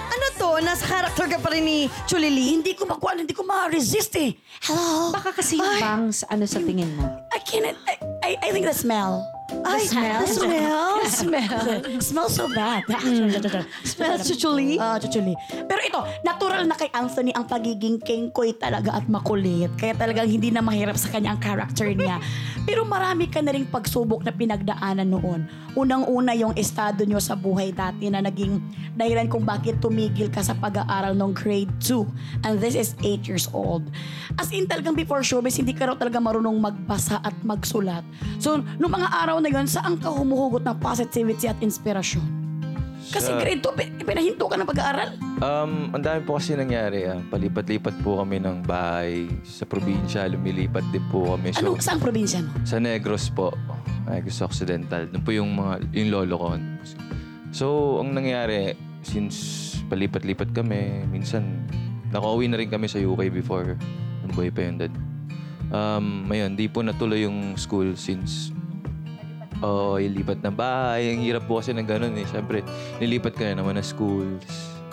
Ano 0.08 0.26
to? 0.34 0.50
Nasa 0.66 0.82
character 0.82 1.30
ka 1.30 1.38
pa 1.38 1.54
rin 1.54 1.62
ni 1.62 1.80
Chulili? 2.10 2.58
hindi 2.58 2.74
ko 2.74 2.90
makuha, 2.90 3.14
hindi 3.14 3.38
ko 3.38 3.46
ma-resist 3.46 4.18
eh. 4.18 4.34
Hello? 4.66 5.14
Baka 5.14 5.30
kasi 5.30 5.62
yung 5.62 5.78
bangs, 5.78 6.26
ano 6.26 6.42
sa 6.50 6.58
tingin 6.58 6.90
mo? 6.98 7.06
I 7.30 7.40
can't, 7.40 7.78
I, 7.86 7.96
I, 8.26 8.32
I 8.42 8.48
think 8.50 8.66
the 8.66 8.74
smell. 8.74 9.22
Ay, 9.64 9.88
smell? 9.88 10.24
the 10.24 10.28
smell? 10.28 10.96
smell. 11.08 11.68
smells 12.04 12.36
so 12.36 12.52
bad. 12.52 12.84
Smell 13.88 14.20
chuchuli? 14.20 14.76
Ah, 14.76 15.00
chuchuli. 15.00 15.40
Pero 15.48 15.80
ito, 15.80 16.00
natural 16.28 16.68
na 16.68 16.76
kay 16.76 16.92
Anthony 16.92 17.32
ang 17.32 17.48
pagiging 17.48 18.04
kengkoy 18.04 18.52
talaga 18.60 19.00
at 19.00 19.08
makulit. 19.08 19.72
Kaya 19.80 19.96
talagang 19.96 20.28
hindi 20.28 20.52
na 20.52 20.60
mahirap 20.60 21.00
sa 21.00 21.08
kanya 21.08 21.32
ang 21.32 21.40
character 21.40 21.88
niya. 21.88 22.20
Pero 22.68 22.84
marami 22.84 23.32
ka 23.32 23.40
na 23.40 23.56
ring 23.56 23.64
pagsubok 23.64 24.28
na 24.28 24.36
pinagdaanan 24.36 25.08
noon. 25.08 25.48
Unang-una 25.80 26.36
yung 26.36 26.52
estado 26.60 27.08
nyo 27.08 27.24
sa 27.24 27.40
buhay 27.40 27.72
dati 27.72 28.12
na 28.12 28.20
naging 28.20 28.60
dahilan 29.00 29.32
kung 29.32 29.48
bakit 29.48 29.80
tumigil 29.80 30.28
ka 30.28 30.44
sa 30.44 30.52
pag-aaral 30.60 31.16
ng 31.16 31.32
grade 31.32 31.72
2. 31.80 32.04
And 32.44 32.60
this 32.60 32.76
is 32.76 33.00
8 33.00 33.24
years 33.24 33.48
old. 33.56 33.88
As 34.36 34.52
in 34.52 34.68
talagang 34.68 35.00
before 35.00 35.24
showbiz, 35.24 35.56
hindi 35.56 35.72
ka 35.72 35.88
raw 35.88 35.96
talaga 35.96 36.20
marunong 36.20 36.60
magbasa 36.60 37.24
at 37.24 37.36
magsulat. 37.48 38.04
So, 38.44 38.60
noong 38.60 38.92
mga 38.92 39.10
araw 39.16 39.37
na 39.40 39.50
yun, 39.50 39.66
saan 39.66 39.98
ka 39.98 40.10
humuhugot 40.10 40.62
ng 40.62 40.78
positivity 40.78 41.48
at 41.48 41.58
inspirasyon? 41.60 42.26
Kasi 43.08 43.32
Sa- 43.32 43.40
grade 43.40 43.64
2, 43.64 43.72
pi- 43.72 44.04
pinahinto 44.04 44.52
ka 44.52 44.60
ng 44.60 44.68
pag-aaral. 44.68 45.16
Um, 45.40 45.96
ang 45.96 46.04
dami 46.04 46.20
po 46.28 46.36
kasi 46.36 46.60
nangyari. 46.60 47.08
Ah. 47.08 47.24
Palipat-lipat 47.24 48.04
po 48.04 48.20
kami 48.20 48.44
ng 48.44 48.68
bahay 48.68 49.32
sa 49.48 49.64
probinsya. 49.64 50.28
Lumilipat 50.28 50.84
din 50.92 51.06
po 51.08 51.38
kami. 51.38 51.56
So, 51.56 51.72
Ano, 51.72 51.80
saan 51.80 52.04
probinsya 52.04 52.44
mo? 52.44 52.52
sa 52.68 52.84
Negros 52.84 53.32
po. 53.32 53.56
Negros 54.04 54.44
Occidental. 54.44 55.08
Doon 55.08 55.24
po 55.24 55.32
yung 55.32 55.56
mga, 55.56 55.88
yung 55.94 56.10
lolo 56.12 56.36
ko. 56.36 56.48
So, 57.52 57.66
ang 58.04 58.12
nangyari, 58.12 58.76
since 59.02 59.36
palipat-lipat 59.88 60.52
kami, 60.52 61.08
minsan, 61.08 61.64
nakauwi 62.12 62.52
na 62.52 62.60
rin 62.60 62.68
kami 62.68 62.92
sa 62.92 63.00
UK 63.00 63.32
before. 63.32 63.80
Yung 64.22 64.32
buhay 64.36 64.52
pa 64.52 64.68
yun 64.68 64.76
dad. 64.78 64.92
Um, 65.68 66.28
ngayon, 66.28 66.56
di 66.56 66.68
po 66.68 66.80
natuloy 66.80 67.24
yung 67.24 67.56
school 67.56 67.96
since 67.96 68.52
Oo, 69.60 69.98
ilipat 69.98 70.40
na 70.40 70.50
bahay. 70.50 71.12
Ang 71.12 71.22
hirap 71.22 71.46
po 71.46 71.58
kasi 71.58 71.72
ng 71.72 71.84
ganun 71.84 72.14
eh. 72.14 72.26
Siyempre, 72.26 72.62
nilipat 72.98 73.34
ka 73.34 73.44
na 73.48 73.60
naman 73.60 73.74
na 73.74 73.82
school. 73.82 74.38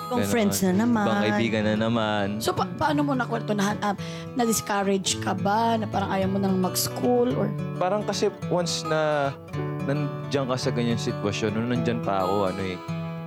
Ibang 0.04 0.24
friends 0.26 0.60
na 0.62 0.72
naman. 0.78 1.04
Ibang 1.04 1.20
kaibigan 1.22 1.62
na 1.64 1.74
naman. 1.78 2.26
So, 2.36 2.52
pa- 2.52 2.68
paano 2.70 3.00
mo 3.02 3.12
nakwento 3.12 3.52
na, 3.52 3.72
uh, 3.74 3.96
na-discourage 4.34 5.16
ka 5.18 5.32
ba? 5.32 5.76
Na 5.76 5.84
parang 5.84 6.08
ayaw 6.08 6.28
mo 6.28 6.38
nang 6.38 6.56
mag-school? 6.56 7.32
Or 7.34 7.48
Parang 7.74 8.04
kasi 8.04 8.28
once 8.46 8.84
na 8.84 9.32
nandiyan 9.82 10.44
ka 10.44 10.56
sa 10.56 10.70
ganyan 10.70 10.96
sitwasyon, 10.96 11.50
nung 11.52 11.68
nandyan 11.70 12.00
pa 12.00 12.20
ako, 12.20 12.36
ano 12.46 12.62
eh, 12.62 12.76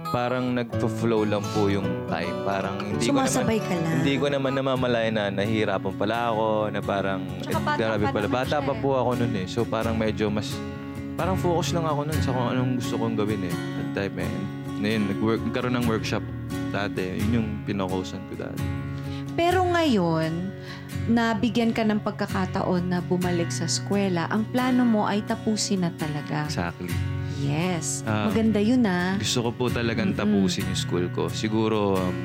parang 0.08 0.54
nagpo-flow 0.54 1.22
lang 1.24 1.44
po 1.52 1.68
yung 1.68 1.86
time. 2.08 2.34
Parang 2.44 2.78
hindi 2.80 3.04
ko 3.04 3.12
naman 3.12 3.26
Sumasabay 3.26 3.60
ka 3.60 3.74
lang. 3.74 3.94
hindi 4.00 4.14
ko 4.16 4.26
naman 4.28 4.52
namamalayan 4.54 5.14
na 5.14 5.26
nahihirapan 5.30 5.94
pala 5.94 6.32
ako, 6.32 6.46
na 6.72 6.80
parang, 6.80 7.22
Tsaka 7.42 7.58
bata 7.60 7.78
grabe 7.78 8.04
pa 8.04 8.12
pala. 8.12 8.22
naman 8.24 8.34
Bata 8.38 8.48
siya 8.56 8.62
pa 8.64 8.74
eh. 8.74 8.80
po 8.80 8.90
ako 8.96 9.10
nun 9.16 9.34
eh. 9.36 9.46
So 9.46 9.60
parang 9.64 9.96
medyo 9.96 10.30
mas, 10.30 10.50
parang 11.18 11.36
focus 11.36 11.74
lang 11.74 11.84
ako 11.84 12.06
nun 12.06 12.20
sa 12.22 12.30
kung 12.30 12.48
anong 12.54 12.72
gusto 12.78 12.96
kong 12.96 13.18
gawin 13.18 13.50
eh. 13.50 13.56
That 13.82 13.90
time 13.98 14.16
eh. 14.22 14.34
Na 14.78 14.88
yun, 14.94 15.04
nag-work, 15.10 15.42
nagkaroon 15.42 15.76
ng 15.82 15.88
workshop 15.90 16.22
dati. 16.70 17.18
Yun 17.18 17.32
yung 17.42 17.50
pinokusan 17.66 18.22
ko 18.30 18.38
dati. 18.38 18.62
Pero 19.34 19.66
ngayon, 19.66 20.54
nabigyan 21.10 21.74
ka 21.74 21.82
ng 21.82 22.02
pagkakataon 22.06 22.90
na 22.94 23.02
bumalik 23.02 23.50
sa 23.50 23.66
eskwela, 23.66 24.30
ang 24.30 24.46
plano 24.50 24.86
mo 24.86 25.10
ay 25.10 25.26
tapusin 25.26 25.86
na 25.86 25.92
talaga. 25.98 26.46
Exactly. 26.46 26.94
Yes. 27.38 28.02
Ah. 28.06 28.30
Maganda 28.30 28.58
yun 28.62 28.86
ah. 28.86 29.18
Gusto 29.18 29.46
ko 29.46 29.50
po 29.54 29.64
talagang 29.70 30.14
Mm-mm. 30.14 30.22
tapusin 30.22 30.66
yung 30.70 30.78
school 30.78 31.06
ko. 31.14 31.30
Siguro, 31.30 31.98
um, 31.98 32.18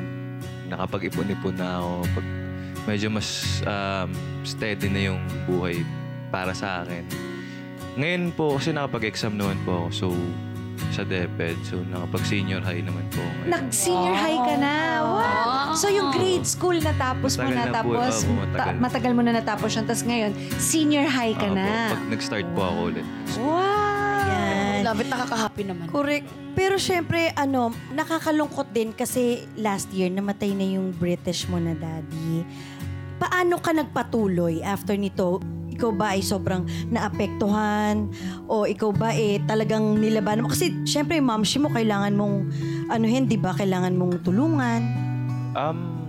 nakapag-ipon-ipon 0.72 1.56
na 1.56 1.80
ako. 1.80 1.92
Pag 2.16 2.26
medyo 2.88 3.08
mas 3.12 3.60
um, 3.64 4.08
steady 4.44 4.88
na 4.88 5.12
yung 5.12 5.20
buhay 5.44 5.84
para 6.32 6.56
sa 6.56 6.80
akin. 6.84 7.31
Ngayon 7.94 8.32
po, 8.32 8.56
kasi 8.56 8.72
nakapag-exam 8.72 9.36
naman 9.36 9.60
po 9.62 9.84
ako. 9.84 9.88
So, 9.92 10.06
sa 10.90 11.04
DepEd. 11.04 11.56
So, 11.62 11.80
nakapag-senior 11.86 12.60
high 12.60 12.80
naman 12.80 13.04
po 13.08 13.20
ako 13.20 13.32
ngayon. 13.32 13.50
Nag-senior 13.50 14.16
high 14.16 14.40
ka 14.40 14.54
na. 14.56 14.74
Wow. 15.02 15.72
So 15.72 15.88
yung 15.88 16.12
grade 16.12 16.44
school 16.44 16.76
natapos 16.76 17.40
mo 17.40 17.48
Matagal 17.48 17.56
na, 17.56 17.64
na 17.64 17.80
po, 17.80 17.90
tapos 17.96 18.16
opo, 18.20 18.32
matagal. 18.34 18.60
ta- 18.60 18.76
matagal 18.76 19.12
mo 19.16 19.22
na 19.24 19.32
natapos 19.32 19.68
yun. 19.72 19.84
Tapos 19.88 20.04
ngayon, 20.04 20.30
senior 20.58 21.06
high 21.08 21.32
ka 21.32 21.48
po, 21.48 21.56
na. 21.56 21.96
Pag 21.96 22.04
nag-start 22.10 22.46
po 22.52 22.60
ako 22.60 22.78
ulit. 22.90 23.06
Wow. 23.36 24.28
Yan. 24.28 24.80
Love 24.84 25.00
it, 25.00 25.08
nakaka-happy 25.08 25.62
naman. 25.64 25.84
Correct. 25.88 26.26
Pero 26.52 26.74
syempre, 26.76 27.32
ano, 27.32 27.72
nakakalungkot 27.90 28.68
din 28.70 28.92
kasi 28.92 29.48
last 29.56 29.88
year 29.90 30.12
namatay 30.12 30.52
na 30.52 30.66
yung 30.66 30.92
British 30.92 31.48
mo 31.48 31.56
na 31.56 31.72
daddy. 31.72 32.44
Paano 33.16 33.56
ka 33.56 33.72
nagpatuloy 33.72 34.60
after 34.60 34.92
nito? 34.92 35.40
Ikaw 35.72 35.90
ba 35.96 36.14
ay 36.14 36.20
sobrang 36.20 36.68
naapektuhan? 36.92 38.12
O 38.46 38.68
ikaw 38.68 38.92
ba 38.92 39.16
eh 39.16 39.40
talagang 39.48 39.96
nilaban 39.96 40.44
mo? 40.44 40.52
Kasi 40.52 40.84
syempre, 40.84 41.16
yung 41.16 41.32
momshi 41.32 41.56
mo, 41.56 41.72
kailangan 41.72 42.12
mong, 42.12 42.36
ano 42.92 43.04
hin, 43.08 43.24
di 43.24 43.40
ba? 43.40 43.56
Kailangan 43.56 43.96
mong 43.96 44.20
tulungan. 44.20 44.80
Um, 45.52 46.02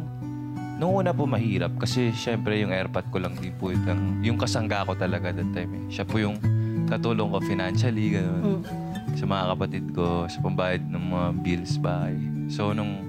nung 0.84 1.00
una 1.00 1.16
po 1.16 1.24
mahirap 1.24 1.76
kasi 1.80 2.12
syempre 2.12 2.60
yung 2.60 2.74
airpot 2.74 3.06
ko 3.08 3.22
lang 3.22 3.38
din 3.40 3.56
po 3.56 3.72
yung, 3.72 4.20
yung 4.20 4.36
kasangga 4.36 4.84
ko 4.84 4.98
talaga 4.98 5.32
that 5.32 5.50
time 5.56 5.72
eh. 5.80 5.84
Siya 5.88 6.04
po 6.04 6.20
yung 6.20 6.36
katulong 6.92 7.32
ko 7.32 7.40
financially, 7.40 8.20
gano'n. 8.20 8.44
Mm. 8.44 8.62
Sa 9.16 9.24
mga 9.30 9.44
kapatid 9.56 9.86
ko, 9.94 10.26
sa 10.28 10.38
pambayad 10.42 10.84
ng 10.84 11.04
mga 11.08 11.28
bills 11.46 11.74
bahay. 11.80 12.18
So 12.50 12.76
nung 12.76 13.00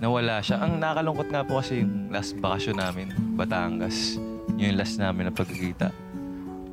nawala 0.00 0.40
siya, 0.40 0.62
ang 0.64 0.80
nakalungkot 0.80 1.28
nga 1.28 1.44
po 1.44 1.60
kasi 1.60 1.84
yung 1.84 2.08
last 2.08 2.32
bakasyon 2.40 2.80
namin, 2.80 3.12
Batangas. 3.36 4.16
Yung 4.60 4.76
last 4.76 5.00
namin 5.00 5.28
na 5.28 5.32
pagkikita. 5.32 5.88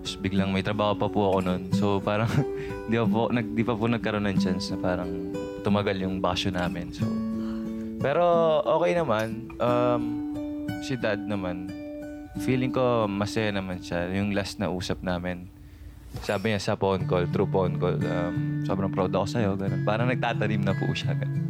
Tapos 0.04 0.16
biglang 0.20 0.52
may 0.52 0.64
trabaho 0.64 0.94
pa 0.96 1.08
po 1.08 1.32
ako 1.32 1.38
noon. 1.48 1.64
So 1.72 2.04
parang 2.04 2.28
di 2.92 3.00
pa 3.00 3.08
po, 3.08 3.32
nag, 3.32 3.48
di 3.56 3.64
pa 3.64 3.74
po 3.76 3.88
nagkaroon 3.88 4.28
ng 4.28 4.40
chance 4.44 4.76
na 4.76 4.78
parang 4.80 5.32
tumagal 5.64 5.96
yung 5.96 6.20
bakasyon 6.20 6.60
namin. 6.60 6.92
So 6.92 7.08
pero 7.98 8.24
okay 8.62 8.94
naman. 8.94 9.50
Um, 9.58 10.04
si 10.86 10.94
dad 11.00 11.26
naman, 11.26 11.72
feeling 12.46 12.70
ko 12.70 13.10
masaya 13.10 13.50
naman 13.50 13.82
siya. 13.82 14.06
Yung 14.14 14.36
last 14.36 14.62
na 14.62 14.70
usap 14.70 15.02
namin, 15.02 15.50
sabi 16.22 16.54
niya 16.54 16.62
sa 16.62 16.74
phone 16.78 17.10
call, 17.10 17.26
through 17.34 17.50
phone 17.50 17.78
call, 17.82 17.98
um, 17.98 18.62
sobrang 18.66 18.94
proud 18.94 19.14
ako 19.14 19.26
sa'yo. 19.28 19.52
Ganun. 19.58 19.82
Parang 19.84 20.08
nagtatanim 20.10 20.62
na 20.62 20.74
po 20.78 20.90
siya. 20.94 21.18
Ganun. 21.18 21.44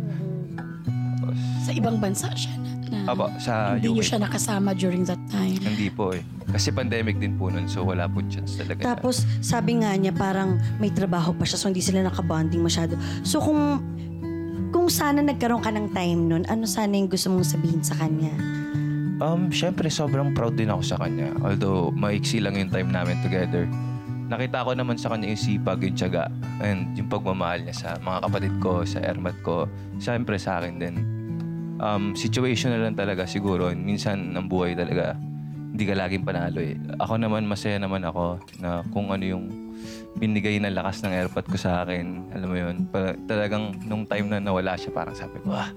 Tapos, 1.19 1.39
Sa 1.67 1.71
ibang 1.75 1.99
bansa 1.99 2.31
siya 2.31 2.55
na. 2.63 2.76
Na 2.89 3.07
Aba, 3.07 3.31
sa 3.37 3.75
hindi 3.75 3.91
niyo 3.91 4.03
UK. 4.03 4.07
siya 4.07 4.19
nakasama 4.19 4.69
during 4.73 5.03
that 5.03 5.19
time. 5.27 5.57
Hindi 5.57 5.87
po 5.87 6.11
eh. 6.11 6.23
Kasi 6.47 6.71
pandemic 6.71 7.19
din 7.19 7.35
po 7.35 7.51
nun, 7.51 7.67
so 7.67 7.83
wala 7.83 8.07
po 8.07 8.23
chance 8.27 8.55
talaga. 8.55 8.79
siya. 8.79 8.87
Tapos, 8.95 9.27
sabi 9.39 9.83
nga 9.83 9.91
niya, 9.93 10.15
parang 10.15 10.59
may 10.79 10.89
trabaho 10.89 11.35
pa 11.35 11.43
siya, 11.43 11.59
so 11.59 11.67
hindi 11.67 11.83
sila 11.83 12.03
nakabonding 12.03 12.63
masyado. 12.63 12.95
So, 13.21 13.43
kung 13.43 13.83
kung 14.67 14.91
sana 14.91 15.23
nagkaroon 15.23 15.63
ka 15.63 15.71
ng 15.71 15.95
time 15.95 16.27
nun, 16.27 16.43
ano 16.47 16.67
sana 16.67 16.95
yung 16.95 17.07
gusto 17.07 17.31
mong 17.31 17.47
sabihin 17.47 17.83
sa 17.83 17.95
kanya? 17.95 18.31
Um, 19.17 19.49
syempre, 19.49 19.89
sobrang 19.89 20.35
proud 20.37 20.53
din 20.53 20.69
ako 20.69 20.83
sa 20.85 20.97
kanya. 21.01 21.33
Although, 21.41 21.89
maiksi 21.89 22.37
lang 22.37 22.53
yung 22.53 22.69
time 22.69 22.91
namin 22.93 23.17
together. 23.25 23.65
Nakita 24.27 24.67
ko 24.67 24.75
naman 24.75 24.99
sa 24.99 25.09
kanya 25.09 25.31
yung 25.31 25.39
sipag, 25.39 25.79
yung 25.81 25.95
tiyaga, 25.95 26.27
and 26.59 26.91
yung 26.99 27.07
pagmamahal 27.07 27.63
niya 27.63 27.73
sa 27.73 27.89
mga 27.97 28.27
kapatid 28.27 28.53
ko, 28.59 28.83
sa 28.83 28.99
ermat 29.01 29.33
ko. 29.41 29.65
Siyempre 29.97 30.35
sa 30.37 30.59
akin 30.59 30.75
din. 30.77 30.95
Um, 31.77 32.17
situational 32.17 32.81
lang 32.81 32.97
talaga 32.97 33.23
siguro. 33.23 33.69
Minsan, 33.71 34.33
ng 34.33 34.45
buhay 34.49 34.73
talaga, 34.73 35.13
hindi 35.67 35.83
ka 35.85 35.93
laging 35.93 36.25
panalo 36.25 36.57
eh. 36.57 36.73
Ako 36.97 37.21
naman, 37.21 37.45
masaya 37.45 37.77
naman 37.77 38.01
ako 38.01 38.41
na 38.57 38.81
kung 38.89 39.13
ano 39.13 39.21
yung 39.21 39.45
binigay 40.17 40.57
na 40.57 40.73
lakas 40.73 41.05
ng 41.05 41.13
airpot 41.13 41.45
ko 41.45 41.53
sa 41.53 41.85
akin. 41.85 42.33
Alam 42.33 42.47
mo 42.49 42.57
yun, 42.57 42.75
pa- 42.89 43.13
talagang 43.29 43.77
nung 43.85 44.09
time 44.09 44.25
na 44.25 44.41
nawala 44.41 44.73
siya, 44.73 44.89
parang 44.89 45.13
sabi 45.13 45.37
ko, 45.45 45.53
ah, 45.53 45.69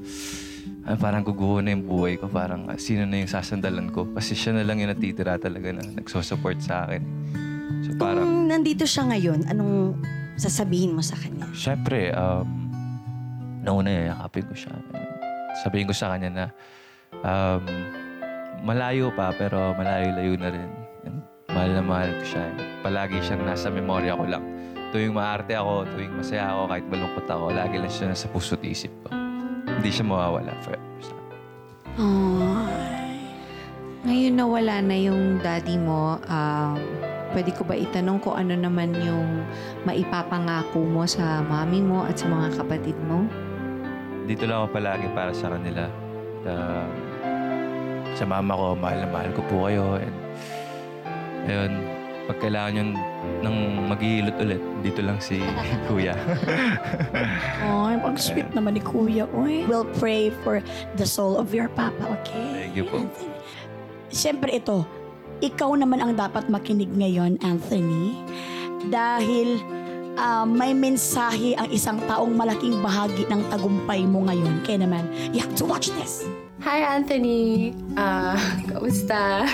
ah, 0.89 0.97
parang 0.97 1.21
guguho 1.21 1.61
na 1.61 1.77
yung 1.77 1.85
buhay 1.85 2.17
ko. 2.17 2.33
Parang 2.33 2.65
ah, 2.73 2.81
sino 2.81 3.05
na 3.05 3.21
yung 3.21 3.29
sasandalan 3.29 3.93
ko. 3.93 4.09
Kasi 4.09 4.33
siya 4.33 4.57
na 4.57 4.65
lang 4.65 4.81
yung 4.81 4.89
natitira 4.89 5.37
talaga 5.37 5.69
na 5.77 5.85
nagsosupport 5.85 6.57
sa 6.65 6.89
akin. 6.89 7.03
So 7.85 7.93
parang, 8.01 8.25
Kung 8.25 8.49
nandito 8.49 8.89
siya 8.89 9.05
ngayon, 9.05 9.53
anong 9.53 10.01
sasabihin 10.41 10.97
mo 10.97 11.05
sa 11.05 11.21
kanya? 11.21 11.45
syempre, 11.53 12.09
um, 12.17 12.49
nauna 13.61 13.93
yakapin 14.09 14.49
ko 14.49 14.55
siya. 14.57 14.73
Sabihin 15.61 15.87
ko 15.89 15.95
sa 15.95 16.17
kanya 16.17 16.31
na, 16.33 16.47
um, 17.21 17.63
malayo 18.65 19.13
pa, 19.13 19.33
pero 19.37 19.77
malayo-layo 19.77 20.35
na 20.41 20.49
rin. 20.53 20.71
Mahal 21.51 21.71
na 21.75 21.83
mahal 21.83 22.11
ko 22.23 22.25
siya. 22.25 22.45
Palagi 22.81 23.19
siyang 23.27 23.43
nasa 23.43 23.69
memorya 23.75 24.15
ko 24.15 24.23
lang. 24.23 24.45
Tuwing 24.95 25.15
maarte 25.15 25.55
ako, 25.59 25.87
tuwing 25.95 26.15
masaya 26.15 26.55
ako, 26.55 26.63
kahit 26.71 26.87
malungkot 26.87 27.27
ako, 27.27 27.45
lagi 27.51 27.77
lang 27.79 27.91
siya 27.91 28.07
nasa 28.15 28.27
puso't 28.31 28.63
isip 28.63 28.91
ko. 29.03 29.11
Hindi 29.67 29.91
siya 29.91 30.07
mawawala 30.07 30.55
forever 30.63 30.99
sa. 31.03 31.15
Ngayon 34.01 34.35
na 34.35 34.45
wala 34.49 34.75
na 34.81 34.97
yung 34.97 35.43
daddy 35.43 35.77
mo, 35.77 36.17
um, 36.25 36.79
pwede 37.37 37.51
ko 37.53 37.67
ba 37.67 37.77
itanong 37.77 38.19
kung 38.23 38.39
ano 38.39 38.55
naman 38.57 38.95
yung 38.97 39.45
maipapangako 39.85 40.81
mo 40.87 41.05
sa 41.05 41.45
mami 41.45 41.83
mo 41.83 42.07
at 42.07 42.17
sa 42.17 42.31
mga 42.31 42.57
kapatid 42.63 42.97
mo? 43.05 43.27
Dito 44.31 44.47
lang 44.47 44.63
ako 44.63 44.79
palagi 44.79 45.11
para 45.11 45.35
sa 45.35 45.51
kanila. 45.51 45.91
Um, 46.47 46.91
sa 48.15 48.23
mama 48.23 48.55
ko, 48.55 48.79
mahal 48.79 49.03
na 49.03 49.09
mahal 49.11 49.31
ko 49.35 49.43
po 49.51 49.67
kayo. 49.67 49.99
And, 49.99 50.17
ayun, 51.51 51.73
pag 52.31 52.39
kailangan 52.39 52.79
yun 52.79 52.91
ng 53.43 53.57
maghihilot 53.91 54.37
ulit, 54.39 54.63
dito 54.87 55.03
lang 55.03 55.19
si 55.19 55.43
kuya. 55.91 56.15
Ay, 57.59 57.99
ang 57.99 58.15
sweet 58.15 58.47
naman 58.55 58.79
ni 58.79 58.83
Kuya. 58.87 59.27
Uy. 59.35 59.67
We'll 59.67 59.91
pray 59.99 60.31
for 60.47 60.63
the 60.95 61.07
soul 61.11 61.35
of 61.35 61.51
your 61.51 61.67
papa, 61.67 62.15
okay? 62.23 62.71
Thank 62.71 62.79
you 62.79 62.87
po. 62.87 63.03
Siyempre 64.15 64.55
ito, 64.63 64.87
ikaw 65.43 65.75
naman 65.75 65.99
ang 65.99 66.15
dapat 66.15 66.47
makinig 66.47 66.95
ngayon, 66.95 67.43
Anthony. 67.43 68.15
Dahil 68.95 69.59
ah, 70.21 70.45
may 70.45 70.77
mensahe 70.77 71.57
ang 71.57 71.73
isang 71.73 71.97
taong 72.05 72.37
malaking 72.37 72.77
bahagi 72.85 73.25
ng 73.33 73.41
tagumpay 73.49 74.05
mo 74.05 74.29
ngayon. 74.29 74.61
Kaya 74.61 74.85
naman, 74.85 75.09
you 75.33 75.41
have 75.41 75.57
to 75.57 75.65
watch 75.65 75.89
this. 75.97 76.29
Hi, 76.61 76.85
Anthony. 76.85 77.73
Uh, 77.97 78.37
kamusta? 78.69 79.49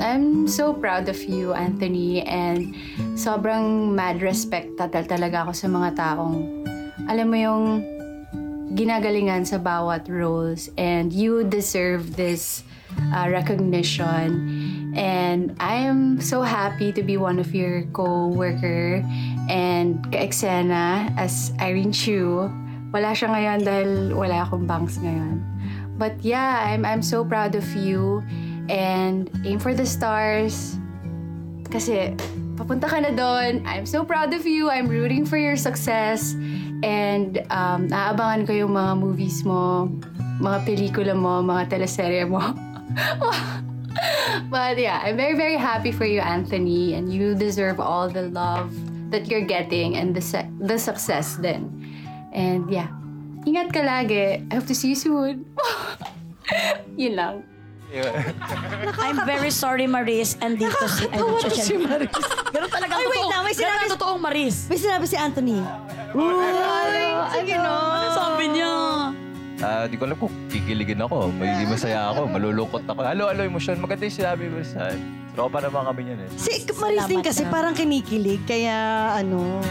I'm 0.00 0.48
so 0.48 0.72
proud 0.72 1.08
of 1.08 1.20
you, 1.24 1.52
Anthony, 1.52 2.24
and 2.24 2.72
sobrang 3.16 3.92
mad 3.92 4.24
respect 4.24 4.72
tatal 4.80 5.04
talaga 5.04 5.44
ako 5.44 5.52
sa 5.52 5.68
mga 5.68 5.90
taong, 5.92 6.64
alam 7.04 7.26
mo 7.28 7.36
yung 7.36 7.64
ginagalingan 8.72 9.44
sa 9.44 9.60
bawat 9.60 10.08
roles 10.08 10.72
and 10.80 11.12
you 11.12 11.44
deserve 11.44 12.16
this 12.16 12.64
uh, 13.12 13.28
recognition. 13.28 14.40
And 14.94 15.54
I 15.60 15.86
am 15.86 16.20
so 16.20 16.42
happy 16.42 16.90
to 16.92 17.02
be 17.02 17.16
one 17.16 17.38
of 17.38 17.54
your 17.54 17.86
co-worker 17.94 19.04
and 19.46 20.02
ka-eksena 20.10 21.14
as 21.14 21.54
Irene 21.62 21.94
Chu. 21.94 22.50
Wala 22.90 23.14
siya 23.14 23.30
ngayon 23.30 23.58
dahil 23.62 23.90
wala 24.18 24.42
akong 24.42 24.66
banks 24.66 24.98
ngayon. 24.98 25.46
But 25.94 26.18
yeah, 26.26 26.66
I'm, 26.66 26.82
I'm 26.82 27.02
so 27.06 27.22
proud 27.22 27.54
of 27.54 27.66
you 27.76 28.24
and 28.66 29.30
aim 29.46 29.62
for 29.62 29.74
the 29.78 29.86
stars. 29.86 30.74
Kasi 31.70 32.18
papunta 32.58 32.90
ka 32.90 32.98
na 32.98 33.14
doon. 33.14 33.62
I'm 33.62 33.86
so 33.86 34.02
proud 34.02 34.34
of 34.34 34.42
you. 34.42 34.74
I'm 34.74 34.90
rooting 34.90 35.22
for 35.22 35.38
your 35.38 35.54
success. 35.54 36.34
And 36.82 37.46
um, 37.54 37.94
aabangan 37.94 38.48
ko 38.48 38.52
yung 38.66 38.72
mga 38.74 38.92
movies 38.98 39.46
mo, 39.46 39.86
mga 40.42 40.66
pelikula 40.66 41.14
mo, 41.14 41.46
mga 41.46 41.78
teleserye 41.78 42.26
mo. 42.26 42.42
But 44.48 44.78
yeah, 44.78 45.02
I'm 45.02 45.16
very, 45.16 45.34
very 45.36 45.56
happy 45.56 45.92
for 45.92 46.04
you, 46.04 46.20
Anthony. 46.20 46.94
And 46.94 47.12
you 47.12 47.34
deserve 47.34 47.80
all 47.80 48.08
the 48.08 48.30
love 48.30 48.70
that 49.10 49.26
you're 49.26 49.44
getting 49.46 49.96
and 49.96 50.14
the, 50.14 50.20
se- 50.22 50.50
the 50.60 50.78
success 50.78 51.36
then. 51.36 51.70
And 52.32 52.70
yeah, 52.70 52.88
ingat 53.46 53.74
ka 53.74 53.82
lagi. 53.82 54.46
I 54.50 54.54
hope 54.54 54.66
to 54.70 54.74
see 54.74 54.94
you 54.94 54.98
soon. 54.98 55.44
Yun 56.96 57.14
lang. 57.16 57.34
I'm 59.02 59.26
very 59.26 59.50
sorry, 59.50 59.90
Maris. 59.90 60.38
Andito 60.38 60.86
si... 60.86 61.10
Andito 61.10 61.50
si 61.50 61.74
Maris. 61.74 62.14
Ganun 62.54 62.70
talaga 62.70 62.92
ang 62.94 63.02
Ay, 63.02 63.06
wait 63.10 63.26
lang, 63.26 63.42
may 63.42 63.50
Ganun 63.50 63.66
sinabi- 63.66 63.82
ang 63.82 63.92
totoong 63.98 64.22
Maris. 64.22 64.56
May 64.70 64.78
sinabi 64.78 65.04
si 65.10 65.16
Anthony. 65.18 65.58
Uy, 66.14 67.02
sige 67.34 67.54
no. 67.58 67.89
Ah, 69.70 69.86
di 69.86 69.94
ko 69.94 70.02
alam 70.02 70.18
kung 70.18 70.34
kikiligin 70.50 70.98
ako, 70.98 71.30
magiging 71.30 71.70
masaya 71.70 72.10
ako, 72.10 72.26
malulungkot 72.26 72.82
ako. 72.90 73.06
Halo-halo 73.06 73.46
emotion, 73.46 73.78
maganda 73.78 74.02
yung 74.10 74.18
sinabi 74.18 74.50
mo 74.50 74.58
sa 74.66 74.90
Tropa 75.30 75.62
naman 75.62 75.86
kami 75.86 76.10
niyan 76.10 76.26
eh. 76.26 76.28
Si 76.34 76.66
Maris 76.74 77.06
din 77.06 77.22
Salamat 77.22 77.30
kasi 77.30 77.42
na. 77.46 77.50
parang 77.54 77.74
kinikilig, 77.78 78.42
kaya 78.50 78.74
ano. 79.14 79.62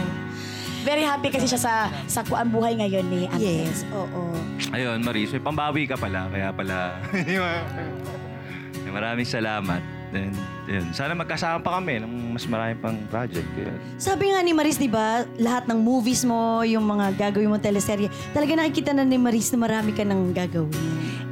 Very 0.88 1.04
happy 1.04 1.28
kasi 1.28 1.44
siya 1.44 1.60
sa 1.60 1.74
sa 2.08 2.24
kuan 2.24 2.48
buhay 2.48 2.80
ngayon 2.80 3.04
ni 3.12 3.28
Ate. 3.28 3.68
Yes, 3.68 3.84
oo. 3.92 4.32
Ayun, 4.72 5.04
Maris, 5.04 5.36
may 5.36 5.44
pambawi 5.44 5.84
ka 5.84 6.00
pala. 6.00 6.32
Kaya 6.32 6.48
pala... 6.48 6.96
Maraming 8.90 9.28
salamat. 9.28 9.99
And, 10.10 10.34
yun, 10.66 10.90
sana 10.90 11.14
magkasama 11.14 11.62
pa 11.62 11.78
kami 11.78 12.02
ng 12.02 12.34
mas 12.34 12.42
marami 12.50 12.74
pang 12.82 12.98
project. 13.06 13.46
Yun. 13.54 13.78
Sabi 13.94 14.34
nga 14.34 14.42
ni 14.42 14.50
Maris, 14.50 14.74
di 14.74 14.90
ba, 14.90 15.22
lahat 15.38 15.70
ng 15.70 15.78
movies 15.78 16.26
mo, 16.26 16.66
yung 16.66 16.82
mga 16.82 17.14
gagawin 17.14 17.46
mo 17.46 17.62
teleserye, 17.62 18.10
talaga 18.34 18.58
nakikita 18.58 18.90
na 18.90 19.06
ni 19.06 19.18
Maris 19.22 19.54
na 19.54 19.58
marami 19.62 19.94
ka 19.94 20.02
nang 20.02 20.34
gagawin. 20.34 20.74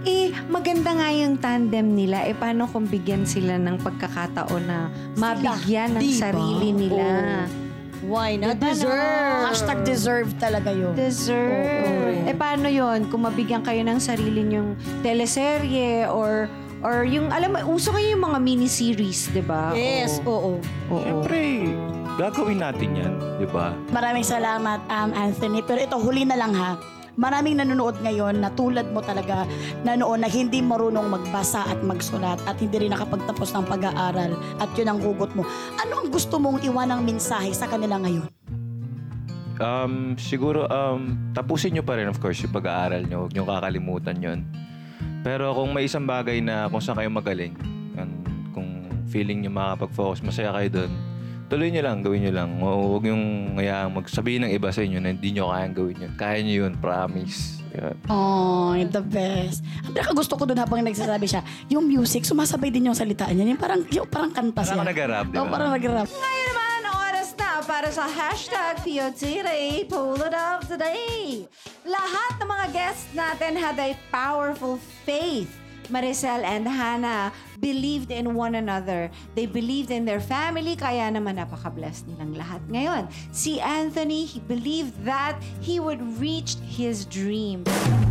Eh, 0.06 0.30
maganda 0.46 0.94
nga 0.94 1.10
yung 1.10 1.36
tandem 1.42 1.90
nila. 1.90 2.22
Eh, 2.30 2.38
paano 2.38 2.70
kung 2.70 2.86
bigyan 2.86 3.26
sila 3.26 3.58
ng 3.58 3.82
pagkakataon 3.82 4.62
na 4.62 4.78
mabigyan 5.18 5.98
ng 5.98 6.04
Diba? 6.06 6.22
sarili 6.22 6.68
nila? 6.70 7.04
Why 8.06 8.38
not? 8.38 8.56
Diba, 8.56 8.62
no? 8.62 8.72
Deserve. 8.72 9.42
Hashtag 9.50 9.78
deserve 9.82 10.30
talaga 10.38 10.70
yun. 10.70 10.94
Deserve. 10.94 12.24
Eh, 12.30 12.36
paano 12.36 12.70
yon 12.70 13.10
Kung 13.10 13.26
mabigyan 13.26 13.66
kayo 13.66 13.82
ng 13.82 13.98
sarili 13.98 14.46
nyong 14.46 14.78
teleserye 15.02 16.06
or 16.06 16.46
or 16.82 17.02
yung, 17.02 17.30
alam 17.34 17.54
mo, 17.54 17.58
uso 17.74 17.90
kayo 17.90 18.14
yung 18.14 18.24
mga 18.24 18.38
mini-series, 18.38 19.34
di 19.34 19.42
ba? 19.42 19.74
Yes, 19.74 20.22
oo. 20.22 20.58
Oo. 20.90 21.02
Siyempre, 21.02 21.70
gagawin 22.18 22.62
natin 22.62 22.90
yan, 22.94 23.12
di 23.38 23.46
ba? 23.50 23.74
Maraming 23.90 24.26
salamat, 24.26 24.82
um, 24.86 25.10
Anthony. 25.14 25.62
Pero 25.62 25.78
ito, 25.82 25.96
huli 25.98 26.22
na 26.26 26.38
lang 26.38 26.54
ha. 26.54 26.78
Maraming 27.18 27.58
nanonood 27.58 27.98
ngayon 27.98 28.38
na 28.38 28.46
tulad 28.54 28.94
mo 28.94 29.02
talaga 29.02 29.42
na 29.82 29.98
noon 29.98 30.22
na 30.22 30.30
hindi 30.30 30.62
marunong 30.62 31.10
magbasa 31.10 31.66
at 31.66 31.82
magsulat 31.82 32.38
at 32.46 32.62
hindi 32.62 32.86
rin 32.86 32.94
nakapagtapos 32.94 33.58
ng 33.58 33.66
pag-aaral 33.66 34.38
at 34.62 34.70
yun 34.78 34.86
ang 34.86 35.02
hugot 35.02 35.34
mo. 35.34 35.42
Ano 35.82 36.06
ang 36.06 36.14
gusto 36.14 36.38
mong 36.38 36.62
iwanang 36.62 37.02
mensahe 37.02 37.50
sa 37.50 37.66
kanila 37.66 37.98
ngayon? 37.98 38.30
Um, 39.58 40.14
siguro, 40.14 40.70
um, 40.70 41.34
tapusin 41.34 41.74
nyo 41.74 41.82
pa 41.82 41.98
rin, 41.98 42.06
of 42.06 42.22
course, 42.22 42.38
yung 42.38 42.54
pag-aaral 42.54 43.02
nyo. 43.10 43.26
Huwag 43.26 43.34
nyo 43.34 43.44
kakalimutan 43.50 44.16
yon. 44.22 44.40
Pero 45.26 45.54
kung 45.54 45.74
may 45.74 45.86
isang 45.86 46.06
bagay 46.06 46.38
na 46.38 46.70
kung 46.70 46.82
saan 46.82 46.98
kayo 46.98 47.10
magaling, 47.10 47.54
yun, 47.94 48.10
kung 48.54 48.68
feeling 49.10 49.42
nyo 49.42 49.50
makakapag-focus, 49.50 50.22
masaya 50.22 50.54
kayo 50.54 50.68
doon, 50.82 50.92
tuloy 51.48 51.68
nyo 51.72 51.82
lang, 51.82 52.04
gawin 52.04 52.20
nyo 52.28 52.32
lang. 52.32 52.50
O, 52.60 52.96
Huwag 52.96 53.08
yung 53.08 53.56
hayaan 53.56 53.96
magsabihin 53.96 54.46
ng 54.46 54.52
iba 54.52 54.68
sa 54.70 54.84
inyo 54.84 55.00
na 55.00 55.10
hindi 55.10 55.32
nyo 55.34 55.50
kayang 55.50 55.74
gawin 55.74 55.96
yun. 56.06 56.12
Kaya 56.14 56.36
nyo 56.44 56.54
yun, 56.66 56.72
promise. 56.78 57.58
Yun. 57.72 57.96
Oh, 58.08 58.72
the 58.72 59.02
best. 59.04 59.60
Ang 59.84 59.92
pinaka 59.92 60.12
gusto 60.16 60.34
ko 60.36 60.44
doon 60.48 60.60
habang 60.60 60.80
nagsasabi 60.80 61.26
siya, 61.28 61.42
yung 61.68 61.84
music, 61.84 62.24
sumasabay 62.24 62.72
din 62.72 62.88
yung 62.88 62.96
salitaan 62.96 63.36
niya. 63.36 63.52
Yung 63.52 63.60
parang, 63.60 63.80
yung 63.92 64.08
parang 64.08 64.32
kanta 64.32 64.64
siya. 64.64 64.76
Parang 64.76 64.88
nag-rap, 64.88 65.26
di 65.28 65.36
ba? 65.36 65.42
Oh, 65.44 65.48
parang 65.50 65.70
nag-rap. 65.76 66.08
Ngayon 66.08 66.44
naman, 66.52 66.67
para 67.64 67.90
sa 67.90 68.06
hashtag 68.06 68.78
POTire, 68.86 69.88
pull 69.88 70.20
it 70.22 70.34
up 70.34 70.62
today. 70.68 71.42
Lahat 71.82 72.38
ng 72.38 72.46
mga 72.46 72.66
guests 72.70 73.08
natin 73.16 73.58
had 73.58 73.74
a 73.80 73.96
powerful 74.14 74.78
faith. 75.02 75.50
Maricel 75.88 76.44
and 76.44 76.68
Hannah 76.68 77.32
believed 77.60 78.10
in 78.10 78.34
one 78.34 78.54
another. 78.54 79.10
They 79.34 79.46
believed 79.46 79.90
in 79.90 80.04
their 80.04 80.20
family, 80.20 80.76
kaya 80.76 81.10
naman 81.10 81.36
napaka-blessed 81.36 82.08
nilang 82.08 82.34
lahat. 82.38 82.62
Ngayon, 82.70 83.10
si 83.30 83.60
Anthony, 83.60 84.24
he 84.24 84.40
believed 84.40 84.94
that 85.04 85.38
he 85.60 85.78
would 85.80 86.00
reach 86.18 86.56
his 86.64 87.04
dream. 87.04 87.64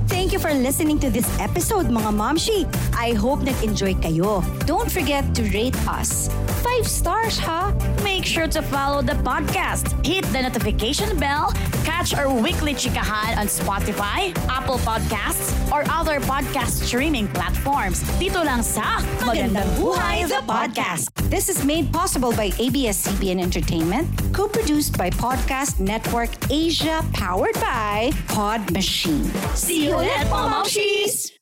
Thank 0.07 0.31
you 0.31 0.39
for 0.39 0.53
listening 0.53 0.99
to 1.03 1.09
this 1.11 1.27
episode, 1.39 1.87
mga 1.87 2.11
Momshi. 2.15 2.65
I 2.95 3.13
hope 3.13 3.43
nag-enjoy 3.43 3.99
kayo. 4.01 4.41
Don't 4.65 4.89
forget 4.89 5.23
to 5.35 5.43
rate 5.53 5.75
us. 5.85 6.31
Five 6.63 6.87
stars, 6.87 7.37
ha? 7.37 7.71
Make 8.03 8.25
sure 8.25 8.47
to 8.47 8.63
follow 8.71 9.03
the 9.03 9.15
podcast. 9.21 9.93
Hit 10.01 10.25
the 10.33 10.41
notification 10.41 11.19
bell. 11.19 11.53
Catch 11.85 12.15
our 12.15 12.31
weekly 12.31 12.73
chikahan 12.73 13.37
on 13.37 13.47
Spotify, 13.47 14.33
Apple 14.49 14.79
Podcasts, 14.81 15.53
or 15.71 15.83
other 15.91 16.19
podcast 16.23 16.87
streaming 16.87 17.27
platforms. 17.31 18.01
Dito 18.17 18.41
lang 18.43 18.63
sa 18.63 19.03
Magandang 19.37 19.69
Buhay 19.77 20.25
the 20.25 20.41
Podcast. 20.49 21.13
This 21.29 21.45
is 21.45 21.61
made 21.61 21.93
possible 21.93 22.33
by 22.33 22.49
ABS-CBN 22.57 23.37
Entertainment, 23.37 24.09
co-produced 24.33 24.97
by 24.97 25.13
Podcast 25.13 25.77
Network 25.77 26.33
Asia, 26.49 27.05
powered 27.13 27.53
by 27.61 28.09
Pod 28.25 28.65
Machine. 28.73 29.29
See 29.53 29.85
you 29.85 29.93
ulit, 29.93 30.25
mga 30.25 30.65
Momshies! 30.65 31.36